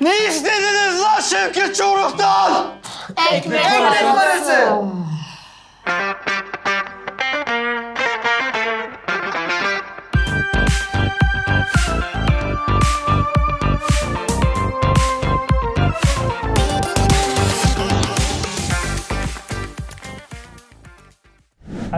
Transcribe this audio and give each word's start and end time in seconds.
Ne 0.00 0.16
istediniz 0.28 1.00
lan 1.00 1.20
Şevket 1.20 1.76
Çoruh'tan? 1.76 2.66
Ekmek 3.32 3.64
parası. 4.14 4.68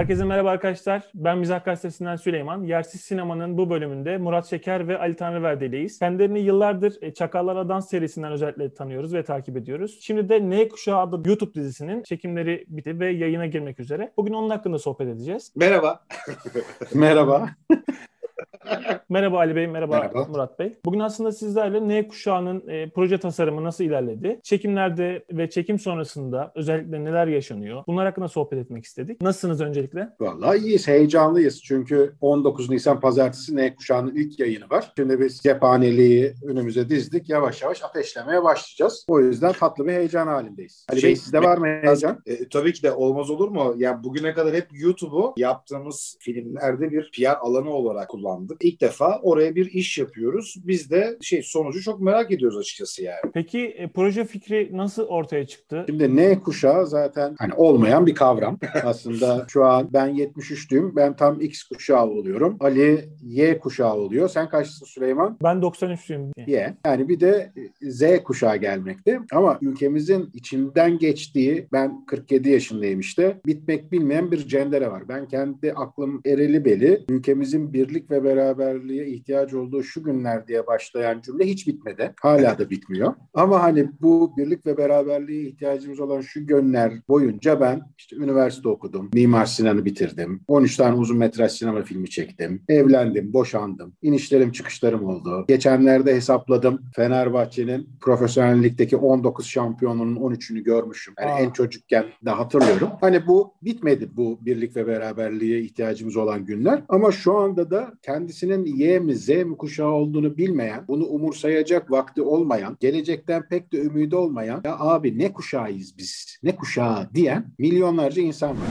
Herkese 0.02 0.24
merhaba 0.24 0.50
arkadaşlar. 0.50 1.02
Ben 1.14 1.38
Mizah 1.38 1.64
Gazetesi'nden 1.64 2.16
Süleyman. 2.16 2.64
Yersiz 2.64 3.00
Sinema'nın 3.00 3.58
bu 3.58 3.70
bölümünde 3.70 4.18
Murat 4.18 4.50
Şeker 4.50 4.88
ve 4.88 4.98
Ali 4.98 5.16
Tanrıverdi'yleyiz. 5.16 5.98
Kendilerini 5.98 6.40
yıllardır 6.40 7.02
e, 7.02 7.14
Çakallara 7.14 7.68
Dans 7.68 7.90
serisinden 7.90 8.32
özellikle 8.32 8.74
tanıyoruz 8.74 9.14
ve 9.14 9.24
takip 9.24 9.56
ediyoruz. 9.56 9.98
Şimdi 10.02 10.28
de 10.28 10.50
N 10.50 10.68
Kuşağı 10.68 10.98
adlı 10.98 11.28
YouTube 11.28 11.54
dizisinin 11.54 12.02
çekimleri 12.02 12.64
bitti 12.68 13.00
ve 13.00 13.10
yayına 13.10 13.46
girmek 13.46 13.80
üzere. 13.80 14.12
Bugün 14.16 14.32
onun 14.32 14.50
hakkında 14.50 14.78
sohbet 14.78 15.08
edeceğiz. 15.08 15.52
Merhaba. 15.56 16.04
Merhaba. 16.94 17.50
Merhaba 19.08 19.38
Ali 19.38 19.56
Bey, 19.56 19.66
merhaba, 19.66 19.96
Merhaba. 19.96 20.24
Murat 20.24 20.58
Bey. 20.58 20.78
Bugün 20.84 20.98
aslında 20.98 21.32
sizlerle 21.32 21.88
N 21.88 22.08
kuşağının 22.08 22.68
e, 22.68 22.90
proje 22.90 23.18
tasarımı 23.18 23.64
nasıl 23.64 23.84
ilerledi? 23.84 24.40
Çekimlerde 24.42 25.24
ve 25.32 25.50
çekim 25.50 25.78
sonrasında 25.78 26.52
özellikle 26.54 27.04
neler 27.04 27.26
yaşanıyor? 27.26 27.84
Bunlar 27.86 28.06
hakkında 28.06 28.28
sohbet 28.28 28.58
etmek 28.58 28.84
istedik. 28.84 29.20
Nasılsınız 29.22 29.60
öncelikle? 29.60 30.08
Vallahi 30.20 30.58
iyiyiz, 30.58 30.88
heyecanlıyız. 30.88 31.62
Çünkü 31.62 32.14
19 32.20 32.70
Nisan 32.70 33.00
pazartesi 33.00 33.56
N 33.56 33.74
kuşağının 33.74 34.14
ilk 34.14 34.40
yayını 34.40 34.70
var. 34.70 34.92
Şimdi 34.96 35.20
biz 35.20 35.38
cephaneliği 35.38 36.34
önümüze 36.46 36.88
dizdik. 36.88 37.30
Yavaş 37.30 37.62
yavaş 37.62 37.82
ateşlemeye 37.82 38.42
başlayacağız. 38.42 39.04
O 39.08 39.20
yüzden 39.20 39.52
tatlı 39.52 39.86
bir 39.86 39.92
heyecan 39.92 40.26
halindeyiz. 40.26 40.86
Ali 40.90 41.00
Şey, 41.00 41.10
Bey 41.10 41.16
sizde 41.16 41.42
var 41.42 41.58
mı 41.58 41.66
heyecan? 41.66 42.22
E, 42.26 42.48
tabii 42.48 42.72
ki 42.72 42.82
de 42.82 42.92
olmaz 42.92 43.30
olur 43.30 43.48
mu? 43.48 43.74
Yani 43.76 44.04
bugüne 44.04 44.34
kadar 44.34 44.54
hep 44.54 44.68
YouTube'u 44.72 45.34
yaptığımız 45.36 46.16
filmlerde 46.20 46.90
bir 46.90 47.10
PR 47.16 47.36
alanı 47.40 47.70
olarak 47.70 48.08
kullandık. 48.08 48.31
İlk 48.60 48.80
defa 48.80 49.20
oraya 49.22 49.54
bir 49.54 49.66
iş 49.70 49.98
yapıyoruz. 49.98 50.56
Biz 50.64 50.90
de 50.90 51.16
şey 51.20 51.42
sonucu 51.42 51.82
çok 51.82 52.00
merak 52.00 52.30
ediyoruz 52.30 52.58
açıkçası 52.58 53.02
yani. 53.02 53.20
Peki 53.34 53.60
e, 53.60 53.88
proje 53.88 54.24
fikri 54.24 54.70
nasıl 54.72 55.02
ortaya 55.02 55.46
çıktı? 55.46 55.84
Şimdi 55.88 56.16
N 56.16 56.40
kuşağı 56.40 56.86
zaten 56.86 57.34
hani 57.38 57.54
olmayan 57.54 58.06
bir 58.06 58.14
kavram. 58.14 58.58
Aslında 58.84 59.46
şu 59.48 59.64
an 59.64 59.88
ben 59.92 60.08
73'lüyüm. 60.08 60.96
Ben 60.96 61.16
tam 61.16 61.40
X 61.40 61.62
kuşağı 61.62 62.06
oluyorum. 62.06 62.56
Ali 62.60 63.08
Y 63.22 63.58
kuşağı 63.58 63.94
oluyor. 63.94 64.28
Sen 64.28 64.48
kaçlısın 64.48 64.86
Süleyman? 64.86 65.38
Ben 65.42 65.56
93'lüyüm. 65.56 66.50
Y. 66.50 66.76
Yani 66.86 67.08
bir 67.08 67.20
de 67.20 67.52
e, 67.82 67.90
Z 67.90 68.22
kuşağı 68.24 68.56
gelmekte. 68.56 69.20
Ama 69.32 69.58
ülkemizin 69.62 70.30
içinden 70.34 70.98
geçtiği, 70.98 71.68
ben 71.72 72.04
47 72.06 72.50
yaşındayım 72.50 73.00
işte, 73.00 73.40
bitmek 73.46 73.92
bilmeyen 73.92 74.30
bir 74.30 74.48
cendere 74.48 74.90
var. 74.90 75.08
Ben 75.08 75.28
kendi 75.28 75.72
aklım 75.72 76.20
ereli 76.26 76.64
beli, 76.64 77.04
ülkemizin 77.08 77.72
birlik 77.72 78.10
ve 78.10 78.21
beraberliğe 78.24 79.06
ihtiyacı 79.06 79.60
olduğu 79.60 79.82
şu 79.82 80.02
günler 80.02 80.48
diye 80.48 80.66
başlayan 80.66 81.20
cümle 81.20 81.44
hiç 81.44 81.66
bitmedi. 81.66 82.14
Hala 82.20 82.58
da 82.58 82.70
bitmiyor. 82.70 83.14
Ama 83.34 83.62
hani 83.62 83.88
bu 84.00 84.32
birlik 84.36 84.66
ve 84.66 84.76
beraberliğe 84.76 85.48
ihtiyacımız 85.48 86.00
olan 86.00 86.20
şu 86.20 86.46
günler 86.46 86.92
boyunca 87.08 87.60
ben 87.60 87.82
işte 87.98 88.16
üniversite 88.16 88.68
okudum, 88.68 89.10
Mimar 89.14 89.46
Sinan'ı 89.46 89.84
bitirdim, 89.84 90.40
13 90.48 90.76
tane 90.76 90.96
uzun 90.96 91.18
metraj 91.18 91.52
sinema 91.52 91.82
filmi 91.82 92.10
çektim, 92.10 92.62
evlendim, 92.68 93.32
boşandım, 93.32 93.94
inişlerim 94.02 94.52
çıkışlarım 94.52 95.04
oldu. 95.04 95.44
Geçenlerde 95.48 96.14
hesapladım 96.14 96.82
Fenerbahçe'nin 96.96 97.88
profesyonel 98.00 98.62
ligdeki 98.62 98.96
19 98.96 99.46
şampiyonunun 99.46 100.16
13'ünü 100.16 100.60
görmüşüm. 100.60 101.14
Yani 101.20 101.32
Aa. 101.32 101.40
en 101.40 101.50
çocukken 101.50 102.04
de 102.24 102.30
hatırlıyorum. 102.30 102.88
Hani 103.00 103.26
bu 103.26 103.54
bitmedi 103.62 104.16
bu 104.16 104.38
birlik 104.40 104.76
ve 104.76 104.86
beraberliğe 104.86 105.60
ihtiyacımız 105.60 106.16
olan 106.16 106.44
günler. 106.44 106.82
Ama 106.88 107.12
şu 107.12 107.36
anda 107.36 107.70
da 107.70 107.92
kendisinin 108.12 108.64
Y 108.64 108.98
mi 108.98 109.16
Z 109.16 109.28
mi 109.28 109.56
kuşağı 109.56 109.90
olduğunu 109.90 110.36
bilmeyen, 110.36 110.84
bunu 110.88 111.04
umursayacak 111.04 111.90
vakti 111.90 112.22
olmayan, 112.22 112.76
gelecekten 112.80 113.48
pek 113.48 113.72
de 113.72 113.78
ümidi 113.78 114.16
olmayan 114.16 114.60
ya 114.64 114.76
abi 114.78 115.18
ne 115.18 115.32
kuşağıyız 115.32 115.98
biz, 115.98 116.38
ne 116.42 116.56
kuşağı 116.56 117.14
diyen 117.14 117.46
milyonlarca 117.58 118.22
insan 118.22 118.50
var. 118.50 118.68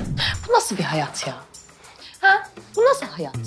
Bu 0.47 0.53
nasıl 0.53 0.77
bir 0.77 0.83
hayat 0.83 1.27
ya? 1.27 1.35
Ha? 2.19 2.43
Bu 2.75 2.81
nasıl 2.81 3.05
hayat? 3.05 3.39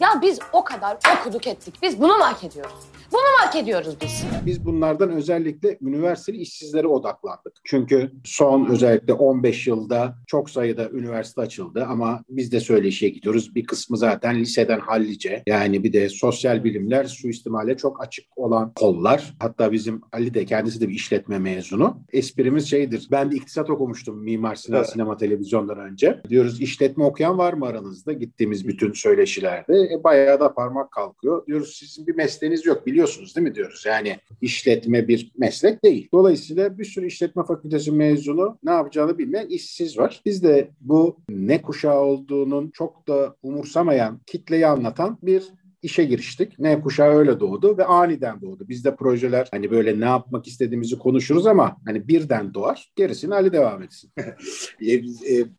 Ya 0.00 0.08
biz 0.22 0.38
o 0.52 0.64
kadar 0.64 0.98
okuduk 1.18 1.46
ettik. 1.46 1.74
Biz 1.82 2.00
bunu 2.00 2.18
mu 2.18 2.24
hak 2.24 2.44
ediyoruz? 2.44 2.88
Bunu 3.12 3.20
mu 3.20 3.36
hak 3.38 3.56
ediyoruz 3.56 3.96
biz? 4.02 4.24
Biz 4.46 4.64
bunlardan 4.64 5.10
özellikle 5.10 5.78
üniversiteli 5.82 6.36
işsizlere 6.36 6.86
odaklandık. 6.86 7.52
Çünkü 7.64 8.12
son 8.24 8.66
özellikle 8.70 9.12
15 9.12 9.66
yılda 9.66 10.14
çok 10.26 10.50
sayıda 10.50 10.90
üniversite 10.90 11.40
açıldı 11.40 11.86
ama 11.88 12.24
biz 12.28 12.52
de 12.52 12.60
söyleşiye 12.60 13.10
gidiyoruz. 13.10 13.54
Bir 13.54 13.66
kısmı 13.66 13.96
zaten 13.96 14.38
liseden 14.38 14.80
hallice. 14.80 15.42
Yani 15.46 15.84
bir 15.84 15.92
de 15.92 16.08
sosyal 16.08 16.64
bilimler 16.64 17.04
suistimale 17.04 17.76
çok 17.76 18.02
açık 18.02 18.24
olan 18.36 18.72
kollar. 18.74 19.34
Hatta 19.40 19.72
bizim 19.72 20.00
Ali 20.12 20.34
de 20.34 20.44
kendisi 20.44 20.80
de 20.80 20.88
bir 20.88 20.94
işletme 20.94 21.38
mezunu. 21.38 22.00
Esprimiz 22.12 22.70
şeydir. 22.70 23.08
Ben 23.10 23.30
de 23.30 23.36
iktisat 23.36 23.70
okumuştum 23.70 24.24
Mimar 24.24 24.54
Sinan 24.54 24.78
Evet. 24.78 24.90
Sinema 24.90 25.16
Televizyon'dan 25.16 25.78
önce. 25.78 26.20
Diyoruz 26.28 26.60
işletme 26.60 27.04
okuyan 27.04 27.38
var 27.38 27.52
mı 27.52 27.66
aranızda? 27.66 28.12
Gittiğimiz 28.12 28.68
bütün 28.68 28.92
söyleşilerde 28.92 29.72
e, 29.72 30.04
bayağı 30.04 30.40
da 30.40 30.54
parmak 30.54 30.92
kalkıyor. 30.92 31.46
Diyoruz 31.46 31.76
sizin 31.76 32.06
bir 32.06 32.14
mesleğiniz 32.14 32.66
yok 32.66 32.86
biliyorsunuz 32.86 32.97
değil 33.06 33.48
mi 33.48 33.54
diyoruz. 33.54 33.84
Yani 33.86 34.16
işletme 34.40 35.08
bir 35.08 35.32
meslek 35.36 35.84
değil. 35.84 36.08
Dolayısıyla 36.12 36.78
bir 36.78 36.84
sürü 36.84 37.06
işletme 37.06 37.44
fakültesi 37.44 37.92
mezunu 37.92 38.58
ne 38.62 38.70
yapacağını 38.70 39.18
bilmeyen 39.18 39.46
işsiz 39.46 39.98
var. 39.98 40.22
Biz 40.26 40.42
de 40.42 40.70
bu 40.80 41.16
ne 41.28 41.62
kuşağı 41.62 42.00
olduğunun 42.00 42.70
çok 42.70 43.08
da 43.08 43.36
umursamayan 43.42 44.20
kitleyi 44.26 44.66
anlatan 44.66 45.18
bir 45.22 45.42
işe 45.88 46.04
giriştik. 46.04 46.58
Ne 46.58 46.80
kuşağı 46.80 47.14
öyle 47.14 47.40
doğdu 47.40 47.78
ve 47.78 47.84
aniden 47.84 48.40
doğdu. 48.40 48.68
Bizde 48.68 48.96
projeler 48.96 49.48
hani 49.50 49.70
böyle 49.70 50.00
ne 50.00 50.04
yapmak 50.04 50.46
istediğimizi 50.46 50.98
konuşuruz 50.98 51.46
ama 51.46 51.76
hani 51.86 52.08
birden 52.08 52.54
doğar. 52.54 52.92
Gerisini 52.96 53.34
Ali 53.34 53.52
devam 53.52 53.82
etsin. 53.82 54.10
E, 54.80 54.92
e, 54.94 55.02